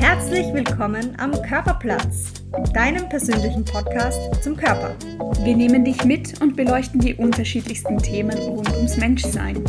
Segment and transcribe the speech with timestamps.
[0.00, 2.32] Herzlich willkommen am Körperplatz,
[2.72, 4.96] deinem persönlichen Podcast zum Körper.
[5.44, 9.62] Wir nehmen dich mit und beleuchten die unterschiedlichsten Themen rund ums Menschsein.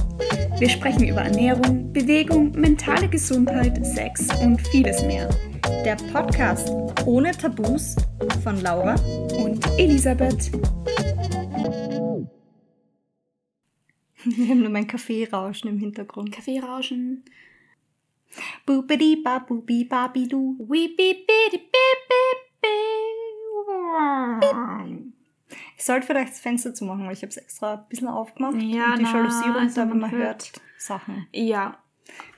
[0.57, 5.29] Wir sprechen über Ernährung, Bewegung, mentale Gesundheit, Sex und vieles mehr.
[5.83, 6.71] Der Podcast
[7.05, 7.97] ohne Tabus
[8.41, 8.95] von Laura
[9.37, 10.49] Und Elisabeth.
[14.23, 16.31] Wir haben nur mein Kaffeerauschen im Hintergrund.
[16.31, 17.25] Kaffeerauschen.
[18.65, 20.57] Bubidi babubi babidu.
[25.77, 28.55] Ich sollte vielleicht das Fenster zumachen, weil ich habe es extra ein bisschen aufgemacht.
[28.61, 31.27] Ja, und die Jalousie runter, aber man hört Sachen.
[31.33, 31.77] Ja,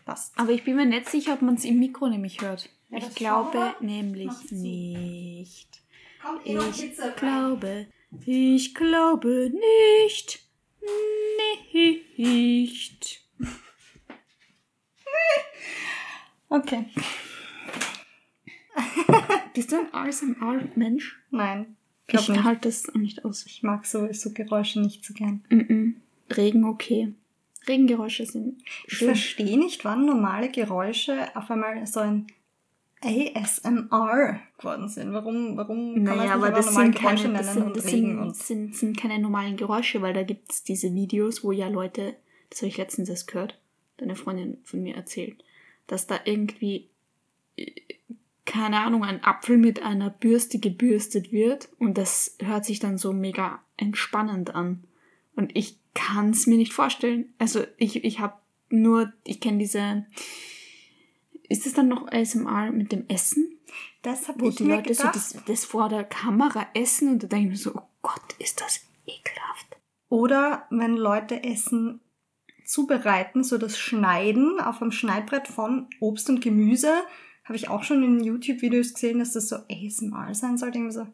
[0.06, 0.38] Passt.
[0.38, 2.70] aber ich bin mir nicht sicher, ob man es im Mikro nämlich hört.
[2.90, 4.56] Ja, ich glaube nämlich zu.
[4.56, 5.82] nicht.
[6.22, 7.88] Kommt Ich glaube,
[8.26, 10.40] ich glaube nicht.
[12.18, 13.22] Nicht.
[16.54, 16.86] Okay.
[19.56, 21.20] Bist du ein ASMR-Mensch?
[21.32, 21.76] Nein.
[22.06, 22.44] Ich nicht.
[22.44, 23.48] halte das nicht aus.
[23.48, 25.44] Ich mag so, so Geräusche nicht so gern.
[25.50, 25.96] Mm-mm.
[26.36, 27.16] Regen okay.
[27.68, 29.08] Regengeräusche sind Ich schön.
[29.08, 32.28] verstehe nicht, wann normale Geräusche auf einmal so ein
[33.02, 35.12] ASMR geworden sind.
[35.12, 37.46] Warum, warum kann man Naja, es aber nicht das einfach normale sind, Geräusche keine, nennen
[37.46, 40.52] das, sind, und das, Regen sind, und sind, sind keine normalen Geräusche, weil da gibt
[40.52, 42.16] es diese Videos, wo ja Leute,
[42.52, 43.58] das habe ich letztens erst gehört,
[43.98, 45.44] deine Freundin von mir erzählt,
[45.88, 46.90] dass da irgendwie,
[47.56, 47.72] äh,
[48.46, 53.14] keine Ahnung, ein Apfel mit einer Bürste gebürstet wird und das hört sich dann so
[53.14, 54.84] mega entspannend an.
[55.36, 57.34] Und ich kann es mir nicht vorstellen.
[57.40, 58.36] Also ich, ich habe
[58.70, 60.06] nur, ich kenne diese,
[61.48, 63.54] ist es dann noch ASMR mit dem Essen?
[64.04, 65.16] das habe wo ich die mir Leute so gedacht.
[65.16, 68.62] das, das vor der Kamera essen und da denke ich mir so, oh Gott, ist
[68.62, 69.78] das ekelhaft.
[70.10, 72.02] Oder wenn Leute Essen
[72.74, 76.92] zubereiten, so das Schneiden auf einem Schneidbrett von Obst und Gemüse,
[77.44, 80.72] habe ich auch schon in YouTube-Videos gesehen, dass das so ASMR sein soll.
[80.72, 81.08] Denke ich mir so,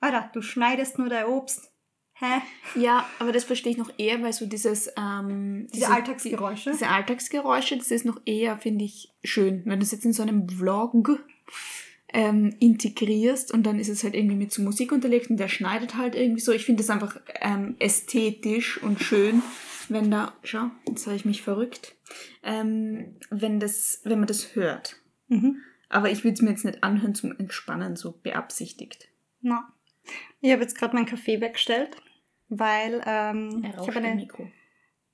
[0.00, 1.72] Alter, du schneidest nur dein Obst.
[2.12, 2.42] Hä?
[2.78, 4.90] Ja, aber das verstehe ich noch eher, weil so dieses...
[4.98, 6.72] Ähm, Diese Alltagsgeräusche?
[6.72, 9.62] Diese Alltagsgeräusche, das ist noch eher, finde ich, schön.
[9.64, 11.18] Wenn du es jetzt in so einem Vlog
[12.12, 15.96] ähm, integrierst und dann ist es halt irgendwie mit so Musik unterlegt und der schneidet
[15.96, 16.52] halt irgendwie so.
[16.52, 19.42] Ich finde das einfach ähm, ästhetisch und schön,
[19.90, 20.34] wenn da...
[20.42, 21.96] Schau, jetzt habe ich mich verrückt.
[22.42, 24.96] Ähm, wenn, das, wenn man das hört.
[25.28, 25.60] Mhm.
[25.88, 29.08] Aber ich würde es mir jetzt nicht anhören zum Entspannen, so beabsichtigt.
[29.40, 29.72] Na.
[30.40, 31.96] Ich habe jetzt gerade meinen Kaffee weggestellt,
[32.48, 34.50] weil ähm, Er ich habe eine Mikro.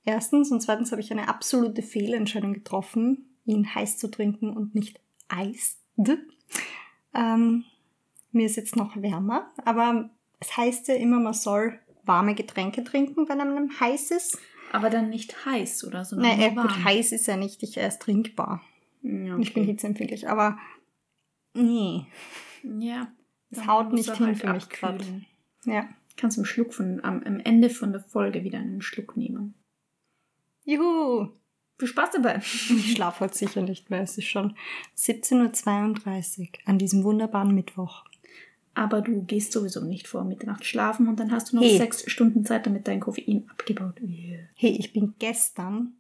[0.05, 5.01] Erstens und zweitens habe ich eine absolute Fehlentscheidung getroffen, ihn heiß zu trinken und nicht
[5.29, 5.79] Eis.
[7.15, 7.65] Ähm,
[8.31, 13.29] mir ist jetzt noch wärmer, aber es heißt ja immer, man soll warme Getränke trinken,
[13.29, 14.39] wenn einem heiß ist.
[14.73, 16.05] Aber dann nicht heiß, oder?
[16.05, 18.63] Sondern Nein, äh, nur gut, heiß ist ja nicht, ich, er ist trinkbar.
[19.03, 19.73] Ja, Ich bin okay.
[19.73, 20.59] hitzeempfindlich, aber
[21.55, 22.07] nee,
[22.63, 23.09] Ja.
[23.51, 25.05] es dann haut nicht hin halt für mich gerade.
[25.65, 25.89] Ja.
[26.17, 29.55] Kannst am Schluck von, am, am Ende von der Folge wieder einen Schluck nehmen.
[30.65, 31.29] Juhu!
[31.79, 32.37] Viel Spaß dabei.
[32.41, 34.01] Ich schlafe heute sicher nicht mehr.
[34.01, 34.57] Es ist schon
[34.97, 38.05] 17.32 Uhr an diesem wunderbaren Mittwoch.
[38.79, 41.79] Aber du gehst sowieso nicht vor Mitternacht schlafen und dann hast du noch Hey.
[41.79, 44.49] sechs Stunden Zeit, damit dein Koffein abgebaut wird.
[44.55, 45.95] Hey, ich bin gestern,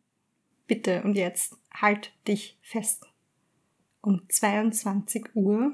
[0.66, 3.06] bitte und jetzt, halt dich fest,
[4.02, 5.72] um 22 Uhr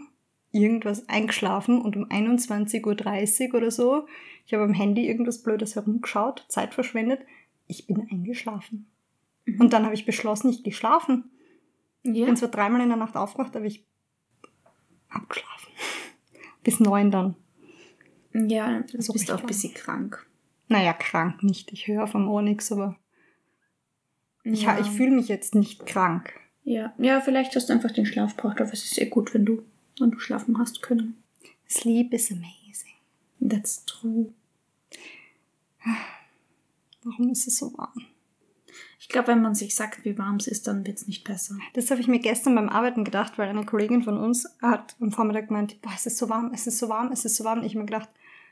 [0.52, 4.06] irgendwas eingeschlafen und um 21.30 Uhr oder so,
[4.46, 7.20] ich habe am Handy irgendwas Blödes herumgeschaut, Zeit verschwendet,
[7.66, 8.86] ich bin eingeschlafen.
[9.44, 9.60] Mhm.
[9.60, 11.32] Und dann habe ich beschlossen, ich gehe schlafen.
[12.04, 12.26] Ich Ja.
[12.26, 13.84] bin zwar dreimal in der Nacht aufgewacht, aber ich
[15.08, 15.72] abgeschlafen.
[16.62, 17.37] Bis neun dann.
[18.33, 20.27] Ja, du So bist auch ein bisschen krank.
[20.69, 21.73] Naja, krank nicht.
[21.73, 22.97] Ich höre vom Ohr nichts, aber
[24.45, 24.78] ich, ja.
[24.81, 26.33] ich fühle mich jetzt nicht krank.
[26.65, 26.93] ja.
[26.99, 29.62] ja, vielleicht hast du einfach den Schlaf gebraucht, aber es ist sehr gut, wenn du,
[29.99, 31.23] wenn du schlafen hast können.
[31.69, 32.94] Sleep is amazing.
[33.41, 34.33] That's true.
[37.05, 38.06] Warum ist es so warm?
[38.98, 41.56] Ich glaube, wenn man sich sagt, wie warm es ist, dann wird es nicht besser.
[41.75, 45.11] Das habe ich mir gestern beim Arbeiten gedacht, weil eine Kollegin von uns hat am
[45.11, 47.61] Vormittag gemeint, boah, es ist so warm, es ist so warm, es ist so warm.
[47.61, 48.08] Und ich habe mir gedacht,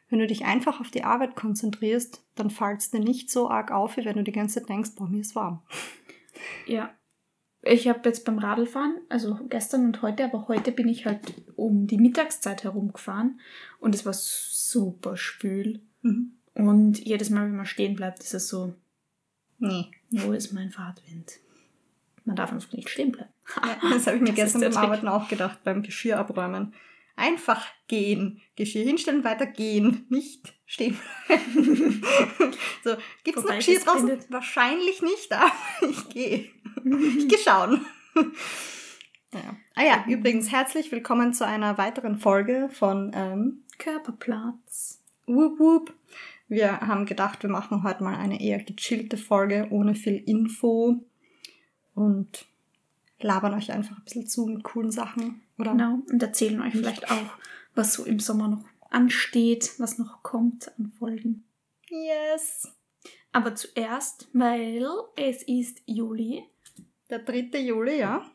[0.08, 3.70] wenn du dich einfach auf die Arbeit konzentrierst, dann fällt es dir nicht so arg
[3.70, 5.62] auf, wie wenn du die ganze Zeit denkst, boah, mir ist warm.
[6.66, 6.90] Ja.
[7.62, 11.86] Ich habe jetzt beim Radlfahren, also gestern und heute, aber heute bin ich halt um
[11.86, 13.38] die Mittagszeit herumgefahren
[13.80, 15.82] und es war super schwül.
[16.00, 16.38] Mhm.
[16.54, 18.72] Und jedes Mal, wenn man stehen bleibt, ist es so,
[19.60, 19.90] Nee.
[20.10, 21.32] Wo ist mein Fahrtwind?
[22.24, 23.30] Man darf einfach nicht stehen bleiben.
[23.62, 26.74] Ja, das habe ich mir Das gestern beim Arbeiten auch gedacht, beim Geschirr abräumen.
[27.16, 28.40] Einfach gehen.
[28.56, 30.06] Geschirr hinstellen, weiter gehen.
[30.08, 30.96] Nicht stehen.
[32.84, 34.08] so, gibt's noch Wobei Geschirr draußen?
[34.08, 35.50] findet- Wahrscheinlich nicht, aber
[35.88, 36.50] ich gehe.
[37.18, 37.84] Ich gehe schauen.
[39.32, 39.56] Ja.
[39.74, 45.00] Ah ja, übrigens herzlich willkommen zu einer weiteren Folge von ähm, Körperplatz.
[45.26, 45.94] Whoop Whoop.
[46.50, 50.96] Wir haben gedacht, wir machen heute mal eine eher gechillte Folge ohne viel Info
[51.94, 52.44] und
[53.20, 55.42] labern euch einfach ein bisschen zu mit coolen Sachen.
[55.58, 55.70] Oder?
[55.70, 56.00] Genau.
[56.10, 57.38] Und erzählen euch vielleicht auch,
[57.76, 61.44] was so im Sommer noch ansteht, was noch kommt an Folgen.
[61.88, 62.66] Yes.
[63.30, 66.42] Aber zuerst, weil es ist Juli.
[67.10, 67.60] Der 3.
[67.60, 68.28] Juli, ja.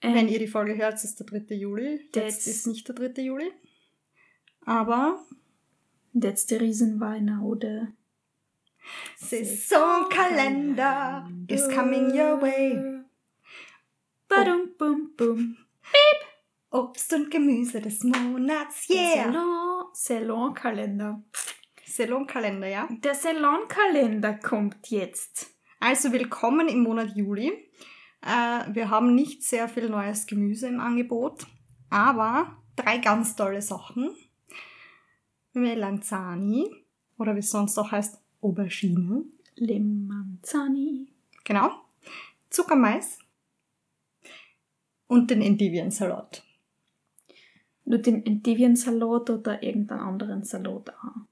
[0.00, 1.54] Ähm, Wenn ihr die Folge hört, ist der 3.
[1.56, 2.08] Juli.
[2.14, 3.20] Jetzt ist nicht der 3.
[3.20, 3.52] Juli.
[4.64, 5.22] Aber
[6.14, 7.92] That's the reason why now the
[9.18, 13.02] Saisonkalender is coming your way.
[14.28, 15.56] Badum, bum, bum.
[16.72, 19.24] Obst und Gemüse des Monats, yeah.
[19.24, 21.20] Salon, Salonkalender.
[21.84, 22.88] Salonkalender, ja.
[22.90, 25.52] Der Salonkalender kommt jetzt.
[25.80, 27.48] Also willkommen im Monat Juli.
[28.22, 31.46] Äh, wir haben nicht sehr viel neues Gemüse im Angebot,
[31.88, 34.14] aber drei ganz tolle Sachen.
[35.52, 36.70] Melanzani
[37.18, 39.24] oder wie es sonst auch heißt, Aubergine.
[39.56, 41.08] Limanzani.
[41.44, 41.70] Genau.
[42.48, 43.18] Zuckermais
[45.06, 46.44] und den Endiviensalat.
[47.84, 51.26] Nur den Endiviensalat oder irgendeinen anderen Salat auch.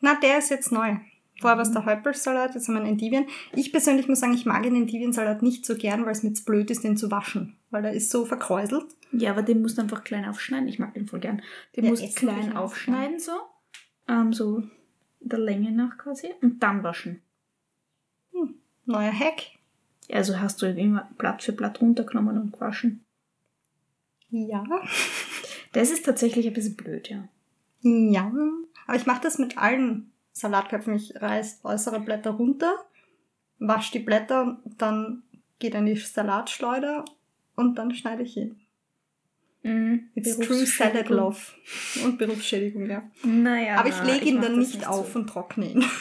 [0.00, 0.96] Na, der ist jetzt neu.
[1.40, 3.26] Vorher war es der Häupelsalat, jetzt haben wir einen Endivien.
[3.54, 6.44] Ich persönlich muss sagen, ich mag den Endiviensalat nicht so gern, weil es mir zu
[6.44, 7.55] blöd ist, den zu waschen.
[7.70, 8.86] Weil der ist so verkräuselt.
[9.12, 10.68] Ja, aber den musst du einfach klein aufschneiden.
[10.68, 11.42] Ich mag den voll gern.
[11.74, 13.32] Den Ja, musst du klein aufschneiden, so.
[14.08, 14.62] Ähm, so
[15.20, 16.32] der Länge nach quasi.
[16.40, 17.22] Und dann waschen.
[18.84, 19.42] Neuer Hack.
[20.10, 23.04] Also hast du ihn immer Blatt für Blatt runtergenommen und gewaschen.
[24.30, 24.64] Ja.
[25.72, 27.28] Das ist tatsächlich ein bisschen blöd, ja.
[27.82, 28.32] Ja.
[28.86, 30.94] Aber ich mache das mit allen Salatköpfen.
[30.94, 32.72] Ich reiß äußere Blätter runter,
[33.58, 35.22] wasche die Blätter, dann
[35.58, 37.04] geht an die Salatschleuder
[37.56, 38.60] und dann schneide ich ihn.
[39.62, 40.10] Mhm.
[40.14, 41.40] It's true salad love.
[42.04, 43.10] Und Berufsschädigung, ja.
[43.24, 43.76] Naja.
[43.80, 45.18] Aber ich lege ihn dann das nicht auf so.
[45.18, 45.84] und trockne ihn.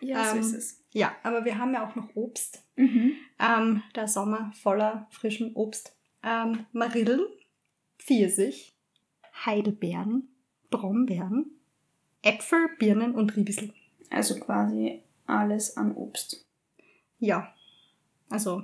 [0.00, 0.80] Ja, so Ähm, ist es.
[0.92, 2.62] Ja, aber wir haben ja auch noch Obst.
[2.76, 3.12] Mhm.
[3.38, 5.94] Ähm, der Sommer voller frischem Obst.
[6.22, 7.20] Ähm, Marillen,
[7.98, 8.74] Pfirsich,
[9.44, 10.28] Heidelbeeren,
[10.70, 11.50] Brombeeren,
[12.22, 13.72] Äpfel, Birnen und Riebissel.
[14.10, 16.46] Also quasi alles an Obst.
[17.18, 17.54] Ja,
[18.28, 18.62] also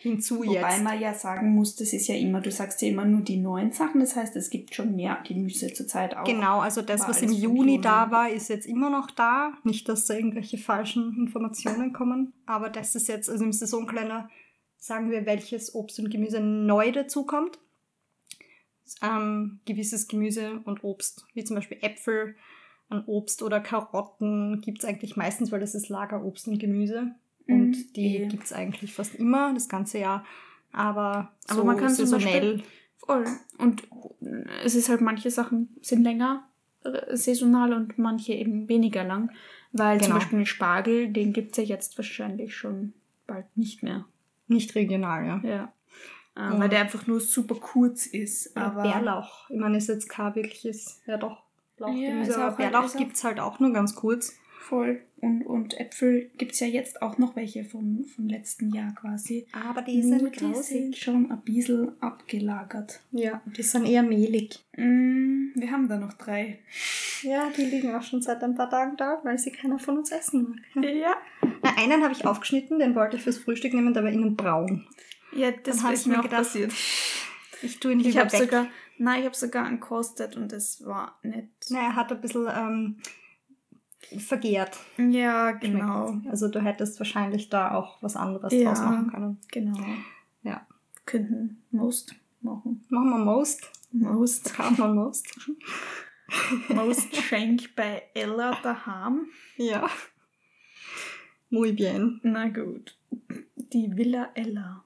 [0.00, 0.84] hinzu Wobei jetzt.
[0.84, 3.72] man ja sagen muss, das ist ja immer, du sagst ja immer nur die neuen
[3.72, 6.24] Sachen, das heißt, es gibt schon mehr Gemüse zurzeit auch.
[6.24, 7.80] Genau, also das, War was im Juni Juni.
[7.80, 9.52] da war, ist jetzt immer noch da.
[9.64, 14.30] Nicht, dass da irgendwelche falschen Informationen kommen, aber das ist jetzt, also im Saisonkalender
[14.76, 17.58] sagen wir, welches Obst und Gemüse neu dazukommt.
[19.02, 22.36] Ähm, gewisses Gemüse und Obst, wie zum Beispiel Äpfel
[22.88, 27.14] an Obst oder Karotten, gibt es eigentlich meistens, weil das ist Lagerobst und Gemüse.
[27.48, 28.26] Mhm, Und die eh.
[28.28, 30.24] gibt es eigentlich fast immer, das ganze Jahr.
[30.72, 32.62] Aber, Aber so man kann zum saisonell.
[32.98, 33.24] Voll.
[33.58, 33.82] Und
[34.64, 36.46] es ist halt, manche Sachen sind länger
[36.84, 39.30] äh, saisonal und manche eben weniger lang.
[39.72, 40.18] Weil zum Genau.
[40.18, 42.92] Beispiel den Spargel, den gibt es ja jetzt wahrscheinlich schon
[43.26, 44.04] bald nicht mehr.
[44.46, 45.40] Nicht regional, ja.
[45.42, 45.72] Ja.
[46.36, 48.56] Ähm, Weil der einfach nur super kurz ist.
[48.56, 49.50] Aber Aber Bärlauch.
[49.50, 51.42] Ich meine, ist jetzt kein wirkliches, ja doch,
[51.78, 54.38] Ja, Lauchgemüse, ist aber halt- Bärlauch gibt es halt auch nur ganz kurz.
[54.60, 55.00] voll.
[55.20, 59.46] Und, und Äpfel gibt es ja jetzt auch noch welche vom, vom letzten Jahr quasi.
[59.52, 63.00] Aber Nur die sind schon ein bisschen abgelagert.
[63.10, 64.64] Ja, die sind eher mehlig.
[64.76, 66.60] Mm, wir haben da noch drei.
[67.22, 70.12] Ja, die liegen auch schon seit ein paar Tagen da, weil sie keiner von uns
[70.12, 70.84] essen mag.
[70.94, 71.16] Ja.
[71.62, 74.86] Na, einen habe ich aufgeschnitten, den wollte ich fürs Frühstück nehmen, der war innen braun.
[75.34, 76.72] Ja, das hab ist ich mir auch gedacht, passiert.
[77.62, 78.40] Ich tue ihn Ich lieber habe weg.
[78.42, 78.66] sogar,
[78.98, 81.48] nein, ich habe sogar einen kostet und das war nicht.
[81.70, 82.96] Na, er hat ein bisschen ähm,
[84.18, 84.78] vergehrt.
[84.96, 85.64] Ja, schmeckt.
[85.64, 86.20] genau.
[86.30, 88.68] Also du hättest wahrscheinlich da auch was anderes Ja.
[88.72, 89.38] draus machen können.
[89.52, 89.78] Genau.
[90.42, 90.66] Ja.
[91.06, 92.84] Könnten Most machen.
[92.88, 93.70] Machen wir Most.
[93.92, 94.54] Most.
[94.56, 95.26] Kaufen wir Most.
[96.68, 99.26] Most Schenk bei Ella daheim.
[99.56, 99.88] Ja.
[101.50, 102.20] Muy bien.
[102.22, 102.96] Na gut.
[103.56, 104.84] Die Villa Ella.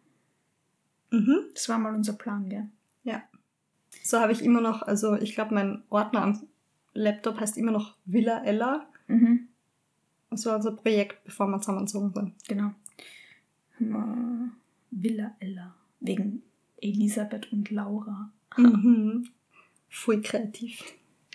[1.11, 1.47] Mhm.
[1.55, 2.69] Das war mal unser Plan, gell?
[4.05, 6.49] So habe ich immer noch, also ich glaube, mein Ordner am
[6.95, 8.87] Laptop heißt immer noch Villa Ella.
[9.13, 9.49] Mhm.
[10.31, 12.49] Das war unser Projekt, bevor wir zusammengezogen sind.
[12.49, 12.71] Genau.
[14.91, 15.75] Villa Ella.
[16.01, 16.43] Wegen
[16.81, 18.31] Elisabeth und Laura.
[18.57, 19.29] Mhm.
[19.89, 20.83] Voll kreativ.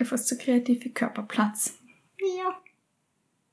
[0.03, 1.77] Fast so kreativ wie Körperplatz.
[2.19, 2.55] Ja.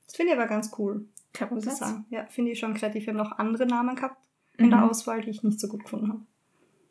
[0.06, 1.78] Das finde ich aber ganz cool, muss ich Körperplatz?
[1.78, 2.04] sagen.
[2.10, 3.06] Ja, finde ich schon kreativ.
[3.06, 4.16] Wir haben noch andere Namen gehabt
[4.56, 4.84] in der Mhm.
[4.90, 6.20] Auswahl, die ich nicht so gut gefunden habe.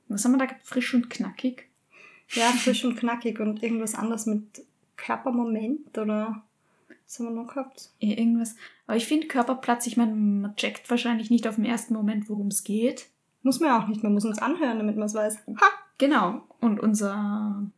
[0.09, 0.65] Was haben wir da gehabt?
[0.65, 1.69] Frisch und knackig?
[2.29, 4.65] Ja, frisch und knackig und irgendwas anderes mit
[4.97, 6.43] Körpermoment oder
[7.05, 7.91] Was haben wir noch gehabt?
[7.99, 8.55] Irgendwas.
[8.87, 12.47] Aber ich finde Körperplatz, ich meine, man checkt wahrscheinlich nicht auf den ersten Moment, worum
[12.47, 13.09] es geht.
[13.41, 15.39] Muss man ja auch nicht, man muss uns anhören, damit man es weiß.
[15.59, 15.65] Ha!
[15.97, 16.43] Genau.
[16.59, 17.69] Und unser.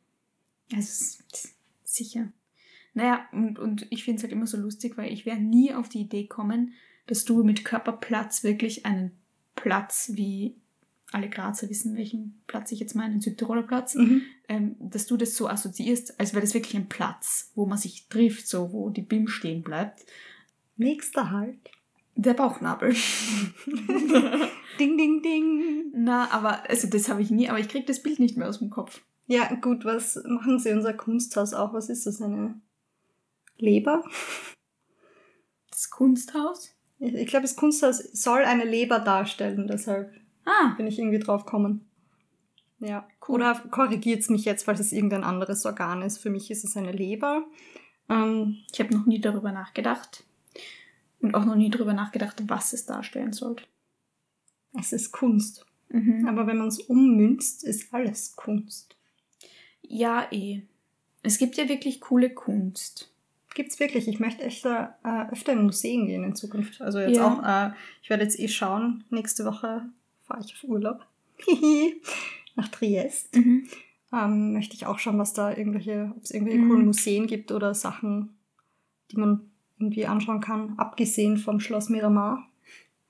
[0.72, 0.89] Es
[1.29, 2.32] ist sicher.
[2.94, 5.89] Naja, und, und ich finde es halt immer so lustig, weil ich wäre nie auf
[5.89, 6.74] die Idee kommen,
[7.08, 9.12] dass du mit Körperplatz wirklich einen
[9.55, 10.55] Platz, wie
[11.15, 14.22] alle Grazer wissen, welchen Platz ich jetzt meine, den Südtiroler Platz, Mhm.
[14.50, 18.07] ähm, dass du das so assoziierst, als wäre das wirklich ein Platz, wo man sich
[18.10, 20.05] trifft, so wo die BIM stehen bleibt.
[20.77, 21.57] Nächster Halt.
[22.17, 22.93] Der Bauchnabel.
[24.79, 25.91] Ding, ding, ding.
[25.93, 28.60] Na, aber also das habe ich nie, aber ich kriege das Bild nicht mehr aus
[28.60, 29.01] dem Kopf.
[29.27, 31.74] Ja, gut, was machen sie unser Kunsthaus auch?
[31.74, 32.22] Was ist das?
[32.22, 32.60] Eine
[33.57, 34.03] Leber?
[35.72, 36.74] Das Kunsthaus?
[37.00, 40.13] Ich, ich glaube, das Kunsthaus soll eine Leber darstellen, deshalb
[40.45, 41.85] Ah, bin ich irgendwie drauf gekommen.
[42.79, 43.07] Ja.
[43.27, 43.35] Cool.
[43.35, 46.19] Oder korrigiert mich jetzt, falls es irgendein anderes Organ ist.
[46.19, 47.45] Für mich ist es eine Leber.
[48.09, 50.23] Ähm, ich habe noch nie darüber nachgedacht.
[51.21, 53.63] Und auch noch nie darüber nachgedacht, was es darstellen sollte.
[54.77, 55.65] es ist Kunst.
[55.89, 56.27] Mhm.
[56.27, 58.95] Aber wenn man es ummünzt, ist alles Kunst.
[59.81, 60.61] Ja, eh.
[61.23, 63.11] Es gibt ja wirklich coole Kunst.
[63.55, 64.07] Gibt's wirklich.
[64.07, 64.87] Ich möchte echt äh,
[65.31, 66.81] öfter in Museen gehen in Zukunft.
[66.81, 67.25] Also jetzt Ja.
[67.27, 67.73] auch, äh,
[68.03, 69.05] ich werde jetzt eh schauen.
[69.09, 69.85] Nächste Woche
[70.25, 71.05] fahre ich auf Urlaub.
[72.55, 73.36] Nach Triest.
[73.36, 73.67] Mhm.
[74.13, 76.70] Ähm, möchte ich auch schauen, was da irgendwelche, ob es irgendwelche Mhm.
[76.70, 78.36] coolen Museen gibt oder Sachen,
[79.12, 80.77] die man irgendwie anschauen kann.
[80.77, 82.50] Abgesehen vom Schloss Miramar,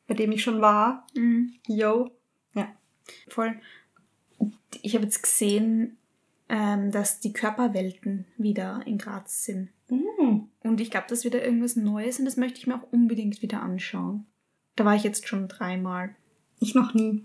[0.08, 1.06] bei dem ich schon war.
[1.16, 1.54] Mhm.
[1.68, 2.10] Yo.
[2.54, 2.68] Ja.
[3.28, 3.60] Voll.
[4.82, 5.98] Ich habe jetzt gesehen,
[6.50, 9.70] ähm, dass die Körperwelten wieder in Graz sind.
[9.90, 10.42] Mm.
[10.62, 13.42] Und ich glaube, das ist wieder irgendwas Neues und das möchte ich mir auch unbedingt
[13.42, 14.26] wieder anschauen.
[14.76, 16.16] Da war ich jetzt schon dreimal.
[16.60, 17.24] Ich noch nie.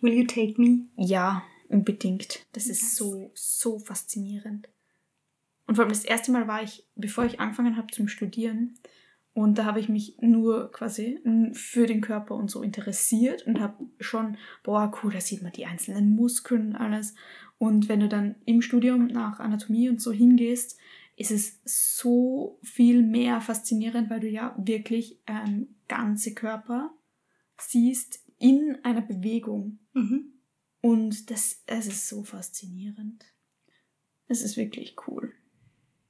[0.00, 0.86] Will you take me?
[0.96, 2.46] Ja, unbedingt.
[2.52, 2.96] Das ist Yes.
[2.96, 4.68] so, so faszinierend.
[5.66, 8.78] Und vor allem das erste Mal war ich, bevor ich angefangen habe zum Studieren,
[9.34, 11.20] und da habe ich mich nur quasi
[11.52, 15.64] für den Körper und so interessiert und habe schon, boah, cool, da sieht man die
[15.64, 17.14] einzelnen Muskeln und alles.
[17.56, 20.76] Und wenn du dann im Studium nach Anatomie und so hingehst,
[21.14, 26.90] ist es so viel mehr faszinierend, weil du ja wirklich ähm, ganze Körper
[27.60, 29.78] siehst in einer Bewegung.
[29.92, 30.32] Mhm.
[30.80, 33.24] Und das, es ist so faszinierend.
[34.28, 35.32] Es ist wirklich cool.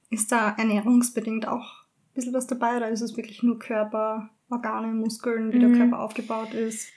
[0.09, 4.93] Ist da ernährungsbedingt auch ein bisschen was dabei oder ist es wirklich nur Körper, Organe,
[4.93, 5.77] Muskeln, wie der Mhm.
[5.77, 6.89] Körper aufgebaut ist?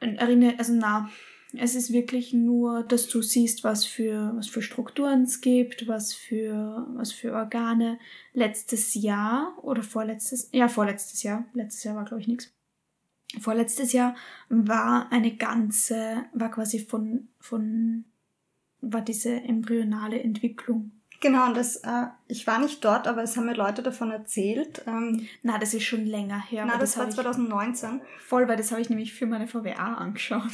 [0.00, 1.10] Erinnere, also na,
[1.56, 6.14] es ist wirklich nur, dass du siehst, was für, was für Strukturen es gibt, was
[6.14, 7.98] für, was für Organe.
[8.32, 12.52] Letztes Jahr oder vorletztes, ja, vorletztes Jahr, letztes Jahr war glaube ich nichts.
[13.40, 14.14] Vorletztes Jahr
[14.48, 18.04] war eine ganze, war quasi von, von,
[18.80, 20.92] war diese embryonale Entwicklung.
[21.20, 24.82] Genau, und das, äh, ich war nicht dort, aber es haben mir Leute davon erzählt.
[24.88, 26.64] Ähm, Na, das ist schon länger her.
[26.66, 28.00] na, aber das war hab ich- 2019.
[28.26, 30.50] Voll, weil das habe ich nämlich für meine VWA angeschaut.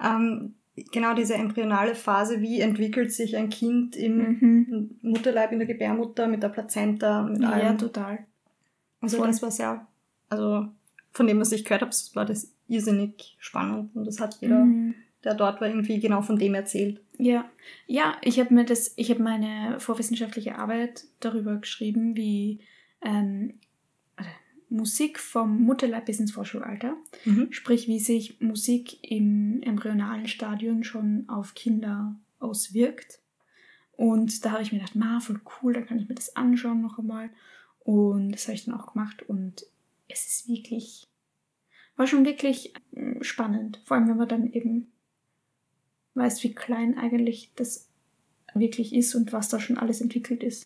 [0.00, 0.54] Ähm,
[0.92, 4.98] genau diese embryonale Phase, wie entwickelt sich ein Kind im Mhm.
[5.02, 7.78] Mutterleib, in der Gebärmutter, mit der Plazenta, mit Ja, allem.
[7.78, 8.24] total.
[9.00, 9.26] Also voll.
[9.26, 9.86] das war sehr,
[10.28, 10.68] also
[11.14, 14.94] von dem, was ich gehört habe, war das irrsinnig spannend und das hat jeder, Mhm.
[15.22, 17.00] der dort war, irgendwie genau von dem erzählt.
[17.18, 17.48] Ja,
[17.86, 22.60] ja, ich habe mir das, ich habe meine vorwissenschaftliche Arbeit darüber geschrieben, wie
[23.02, 23.54] ähm,
[24.70, 27.52] Musik vom Mutterleib bis ins Vorschulalter, Mhm.
[27.52, 33.20] sprich wie sich Musik im embryonalen Stadion schon auf Kinder auswirkt.
[33.96, 36.80] Und da habe ich mir gedacht, ma, voll cool, da kann ich mir das anschauen
[36.82, 37.30] noch einmal.
[37.80, 39.64] Und das habe ich dann auch gemacht und
[40.14, 41.04] es ist wirklich,
[41.96, 43.80] war schon wirklich mm, spannend.
[43.84, 44.92] Vor allem, wenn man dann eben
[46.14, 47.88] weiß, wie klein eigentlich das
[48.54, 50.64] wirklich ist und was da schon alles entwickelt ist.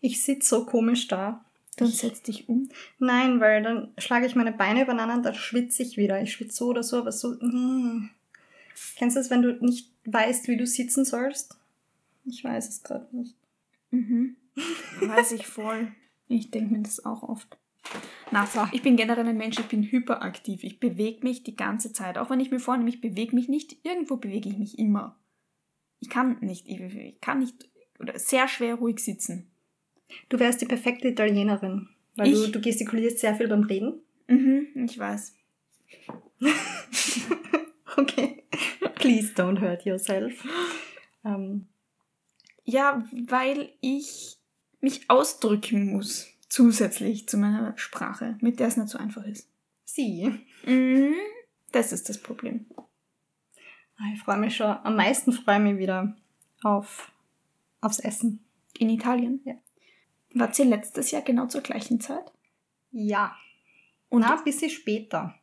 [0.00, 1.44] Ich sitze so komisch da.
[1.76, 2.68] Dann setz dich um.
[2.98, 6.20] Nein, weil dann schlage ich meine Beine übereinander und dann schwitze ich wieder.
[6.20, 7.30] Ich schwitze so oder so, aber so.
[7.40, 8.10] mm.
[8.96, 11.56] Kennst du das, wenn du nicht weißt, wie du sitzen sollst?
[12.24, 13.36] Ich weiß es gerade nicht.
[13.90, 14.36] Mhm.
[15.00, 15.92] Weiß ich voll.
[16.26, 17.58] Ich denke mir das auch oft.
[18.30, 18.66] Na, So.
[18.72, 20.62] ich bin generell ein Mensch, ich bin hyperaktiv.
[20.62, 22.18] Ich bewege mich die ganze Zeit.
[22.18, 25.18] Auch wenn ich mir vornehme, ich bewege mich nicht, irgendwo bewege ich mich immer.
[26.00, 27.68] Ich kann nicht, ich, ich kann nicht,
[27.98, 29.50] oder sehr schwer ruhig sitzen.
[30.28, 32.52] Du wärst die perfekte Italienerin, weil du, Ich?
[32.52, 34.00] du gestikulierst sehr viel beim Reden.
[34.28, 35.34] Mhm, ich weiß.
[37.96, 38.44] Okay.
[38.96, 40.44] Please don't hurt yourself.
[41.24, 41.66] Ähm,
[42.64, 44.36] Ja, weil ich
[44.80, 49.48] mich ausdrücken muss, zusätzlich zu meiner Sprache, mit der es nicht so einfach ist.
[49.84, 50.28] sie.
[50.66, 51.14] Mhm,
[51.70, 52.66] das ist das Problem.
[53.96, 54.66] Ah, Ich freue mich schon.
[54.66, 56.16] Am meisten freue ich mich wieder
[56.64, 57.12] auf,
[57.80, 58.44] aufs Essen.
[58.76, 59.40] In Italien?
[59.44, 59.54] Ja.
[60.34, 62.32] Wart ihr letztes Jahr genau zur gleichen Zeit?
[62.90, 63.36] Ja.
[64.08, 65.36] Und na, ein bisschen später.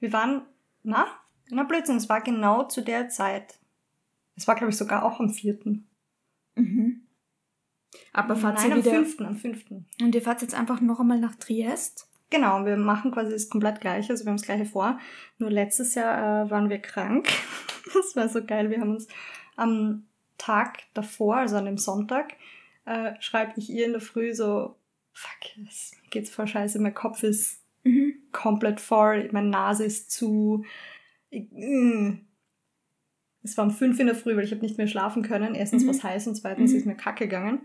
[0.00, 0.46] Wir waren,
[0.82, 1.06] na,
[1.50, 3.58] na Blödsinn, es war genau zu der Zeit.
[4.34, 5.88] Es war, glaube ich, sogar auch am vierten.
[6.54, 7.05] Mhm.
[8.16, 8.90] Aber fahrt Nein, ihr am wieder.
[8.94, 9.86] fünften, am fünften.
[10.02, 12.08] Und ihr fahrt jetzt einfach noch einmal nach Triest?
[12.30, 14.98] Genau, wir machen quasi das komplett gleiche, also wir haben das gleiche vor.
[15.38, 17.28] Nur letztes Jahr äh, waren wir krank.
[17.94, 18.68] Das war so geil.
[18.68, 19.06] Wir haben uns
[19.54, 20.06] am
[20.38, 22.34] Tag davor, also an dem Sonntag,
[22.84, 24.74] äh, schreibe ich ihr in der Früh so,
[25.12, 28.14] fuck, es geht's voll scheiße, mein Kopf ist Mhm.
[28.32, 30.64] komplett voll, meine Nase ist zu.
[31.30, 32.18] Ich, mm.
[33.44, 35.54] Es war um fünf in der Früh, weil ich habe nicht mehr schlafen können.
[35.54, 35.86] Erstens Mhm.
[35.86, 36.76] war es heiß und zweitens Mhm.
[36.78, 37.60] ist mir kacke gegangen.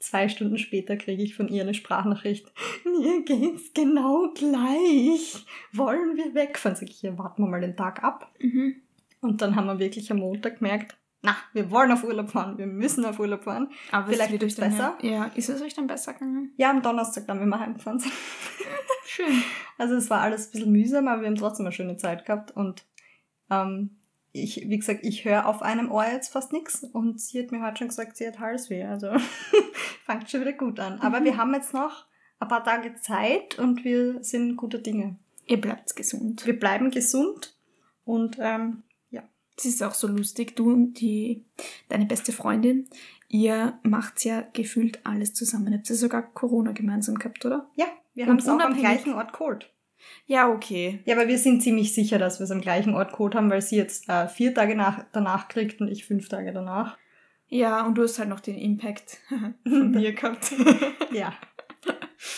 [0.00, 2.50] Zwei Stunden später kriege ich von ihr eine Sprachnachricht.
[2.84, 5.44] Mir geht's genau gleich.
[5.72, 6.74] Wollen wir wegfahren?
[6.74, 8.32] Sag ich, ja, warten wir mal den Tag ab.
[8.40, 8.76] Mhm.
[9.20, 12.66] Und dann haben wir wirklich am Montag gemerkt, na, wir wollen auf Urlaub fahren, wir
[12.66, 13.68] müssen auf Urlaub fahren.
[13.92, 14.98] Aber Vielleicht es wird dann besser.
[15.02, 16.54] Ja, ja, ist es euch dann besser gegangen?
[16.56, 18.12] Ja, am Donnerstag dann, wenn wir heimgefahren sind.
[19.06, 19.26] Schön.
[19.76, 22.50] Also es war alles ein bisschen mühsam, aber wir haben trotzdem eine schöne Zeit gehabt.
[22.50, 22.84] Und
[23.50, 23.99] ähm,
[24.32, 26.84] ich, wie gesagt, ich höre auf einem Ohr jetzt fast nichts.
[26.84, 28.84] Und sie hat mir heute schon gesagt, sie hat Halsweh.
[28.84, 29.08] Also
[30.06, 31.00] fängt schon wieder gut an.
[31.00, 31.24] Aber Mhm.
[31.24, 32.06] wir haben jetzt noch
[32.38, 35.16] ein paar Tage Zeit und wir sind guter Dinge.
[35.46, 36.46] Ihr bleibt gesund.
[36.46, 37.56] Wir bleiben gesund
[38.04, 38.82] und ähm,
[39.56, 41.44] Es ist auch so lustig, du und die,
[41.90, 42.88] deine beste Freundin,
[43.28, 45.74] ihr macht ja gefühlt alles zusammen.
[45.74, 47.68] Habt ihr sogar Corona gemeinsam gehabt, oder?
[47.76, 47.84] ja,
[48.14, 49.70] wir haben es auch am gleichen Ort geholt.
[50.26, 51.00] Ja, okay.
[51.04, 53.62] Ja, aber wir sind ziemlich sicher, dass wir es am gleichen Ort geholt haben, weil
[53.62, 56.96] sie jetzt äh, vier Tage nach, danach kriegt und ich fünf Tage danach.
[57.48, 59.18] Ja, und du hast halt noch den Impact
[59.68, 60.52] von mir gehabt.
[61.12, 61.34] Ja.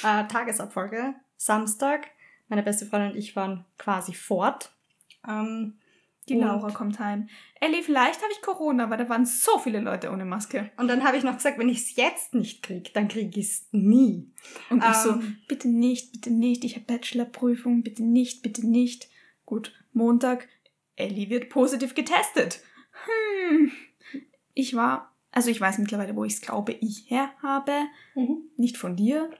[0.02, 1.14] Äh, Tagesabfolge.
[1.37, 2.09] Samstag.
[2.49, 4.75] Meine beste Freundin und ich waren quasi fort.
[5.28, 5.78] Ähm,
[6.28, 7.28] Die Und- Laura kommt heim.
[7.60, 10.70] Ellie, vielleicht habe ich Corona, aber da waren so viele Leute ohne Maske.
[10.76, 13.46] und dann habe ich noch gesagt, wenn ich es jetzt nicht kriege, dann kriege ich
[13.46, 14.30] es nie.
[14.70, 15.38] Und ich so, Ähm.
[15.48, 19.08] bitte nicht, bitte nicht, ich habe Bachelorprüfung, bitte nicht, bitte nicht.
[19.46, 20.48] Gut, Montag,
[20.96, 22.61] Ellie wird positiv getestet.
[23.04, 23.72] Hm.
[24.54, 27.72] Ich war, also ich weiß mittlerweile, wo ich es glaube, ich her habe.
[28.56, 29.30] Nicht von dir.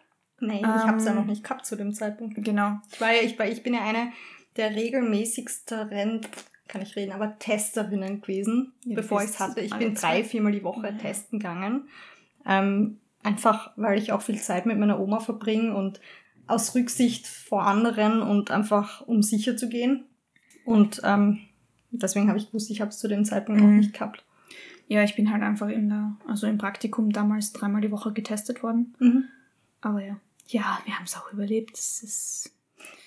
[0.41, 1.19] Nee, ich habe es ja Ähm.
[1.19, 2.43] noch nicht gehabt zu dem Zeitpunkt.
[2.45, 2.81] Genau.
[2.91, 4.13] Ich, war ja, ich, war, ich bin ja eine
[4.57, 6.23] der regelmäßigsten,
[6.73, 9.61] kann ich reden, aber Testerinnen gewesen, Ja, bevor ich es hatte.
[9.61, 10.93] Ich bin drei, viermal die Woche Ja.
[10.93, 11.89] testen gegangen.
[12.47, 16.01] Ähm, einfach, weil ich auch viel Zeit mit meiner Oma verbringe und
[16.47, 20.05] aus Rücksicht vor anderen und einfach um sicher zu gehen.
[20.65, 21.41] Und ähm,
[21.91, 23.67] deswegen habe ich gewusst, ich habe es zu dem Zeitpunkt Mhm.
[23.67, 24.25] auch nicht gehabt.
[24.89, 28.63] Ja, ich bin halt einfach in der, also im Praktikum damals dreimal die Woche getestet
[28.63, 28.95] worden.
[28.99, 29.25] Mhm.
[29.83, 30.17] Aber ja.
[30.49, 31.79] Ja, wir haben es auch überlebt.
[31.79, 32.51] Es ist.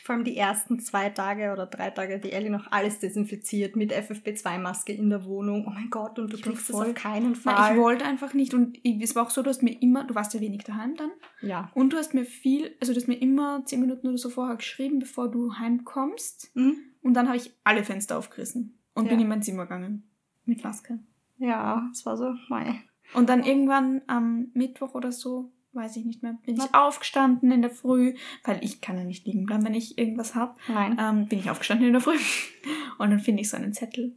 [0.05, 3.91] Vor allem die ersten zwei Tage oder drei Tage, die Ellie noch alles desinfiziert mit
[3.91, 5.65] FFP2-Maske in der Wohnung.
[5.67, 7.73] Oh mein Gott, und du Ich kriegst es auf keinen Fall.
[7.75, 10.13] ich wollte einfach nicht und ich, es war auch so, du hast mir immer, du
[10.13, 11.09] warst ja wenig daheim dann
[11.41, 11.71] ja.
[11.73, 14.57] und du hast mir viel, also du hast mir immer zehn Minuten oder so vorher
[14.57, 16.75] geschrieben, bevor du heimkommst Mhm.
[17.01, 19.09] und dann habe ich alle Fenster aufgerissen und Ja.
[19.09, 20.07] bin in mein Zimmer gegangen
[20.45, 20.99] mit Maske.
[21.39, 22.79] Ja, es war so, mei.
[23.15, 27.61] Und dann irgendwann am Mittwoch oder so, weiß ich nicht mehr, bin ich aufgestanden in
[27.61, 30.55] der Früh, weil ich kann ja nicht liegen bleiben, wenn ich irgendwas habe.
[30.67, 30.97] Nein.
[30.99, 32.17] ähm, bin ich aufgestanden in der Früh
[32.97, 34.15] und dann finde ich so einen Zettel.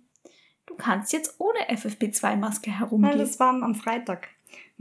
[0.66, 3.18] Du kannst jetzt ohne FFP2-Maske Nein, herumgehen.
[3.18, 4.29] das war am- Freitag.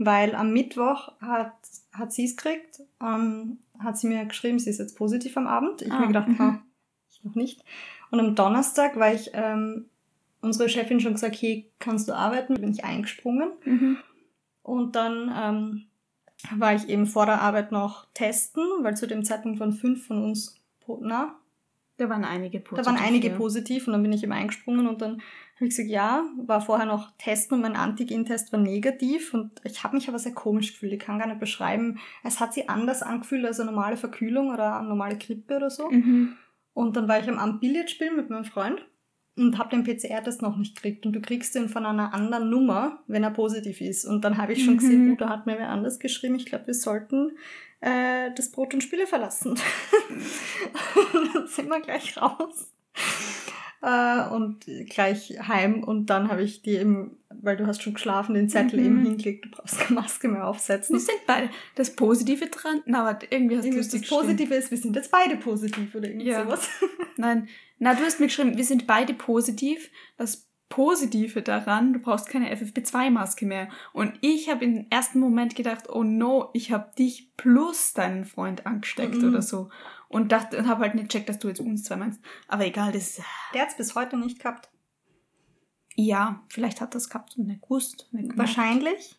[0.00, 1.52] Weil am Mittwoch hat,
[1.92, 5.82] hat sie es gekriegt, ähm, hat sie mir geschrieben, sie ist jetzt positiv am Abend.
[5.82, 6.62] Ich Ah, mir gedacht, ha,
[7.10, 7.64] ich noch nicht.
[8.12, 9.86] Und am Donnerstag war ich, ähm,
[10.40, 12.54] unsere Chefin schon gesagt, hey, kannst du arbeiten?
[12.54, 13.50] Bin ich eingesprungen.
[13.64, 13.96] Mhm.
[14.62, 15.86] Und dann ähm,
[16.56, 20.22] war ich eben vor der Arbeit noch testen, weil zu dem Zeitpunkt waren fünf von
[20.22, 20.56] uns,
[21.00, 21.34] na,
[21.96, 22.86] Da waren einige da positiv.
[22.86, 23.36] waren einige ja.
[23.36, 25.20] positiv und dann bin ich eben eingesprungen und dann
[25.56, 29.82] habe ich gesagt, ja, war vorher noch testen und mein Antigen-Test war negativ und ich
[29.82, 30.92] habe mich aber sehr komisch gefühlt.
[30.92, 31.98] Ich kann gar nicht beschreiben.
[32.22, 35.90] Es hat sich anders angefühlt als eine normale Verkühlung oder eine normale Grippe oder so.
[35.90, 36.36] Mhm.
[36.72, 38.86] Und dann war ich am Abend Billard spielen mit meinem Freund
[39.38, 41.06] und habe den PCR-Test noch nicht gekriegt.
[41.06, 44.04] Und du kriegst den von einer anderen Nummer, wenn er positiv ist.
[44.04, 44.78] Und dann habe ich schon Mhm.
[44.78, 46.34] gesehen, gut, da hat mir wer anders geschrieben.
[46.36, 47.32] Ich glaube, wir sollten
[47.80, 49.50] äh, das Brot und Spiele verlassen.
[51.12, 52.72] und dann sind wir gleich raus.
[53.80, 58.34] Äh, und gleich heim und dann habe ich dir eben, weil du hast schon geschlafen,
[58.34, 58.86] den Zettel Mhm.
[58.86, 60.96] eben hingelegt, du brauchst keine Maske mehr aufsetzen.
[60.96, 61.48] Wir sind beide.
[61.76, 62.82] Das Positive dran.
[62.86, 64.10] Na, warte, irgendwie hast du Irgendwie lustig das.
[64.10, 66.42] Positive ist, wir sind jetzt beide positiv oder irgendwie Ja.
[66.44, 66.68] sowas.
[67.18, 69.90] Nein, na, du hast mir geschrieben, wir sind beide positiv.
[70.16, 73.68] Das Positive daran, du brauchst keine FFP2-Maske mehr.
[73.94, 78.66] Und ich habe im ersten Moment gedacht, oh no, ich habe dich plus deinen Freund
[78.66, 79.28] angesteckt Mhm.
[79.28, 79.70] oder so.
[80.08, 82.20] Und dachte, und habe halt nicht checkt, dass du jetzt uns zwei meinst.
[82.48, 83.20] Aber egal, das
[83.54, 84.68] Der hat es bis heute nicht gehabt.
[85.96, 88.08] ja, vielleicht hat das gehabt und nicht gewusst.
[88.12, 88.36] nicht.
[88.36, 89.17] Wahrscheinlich.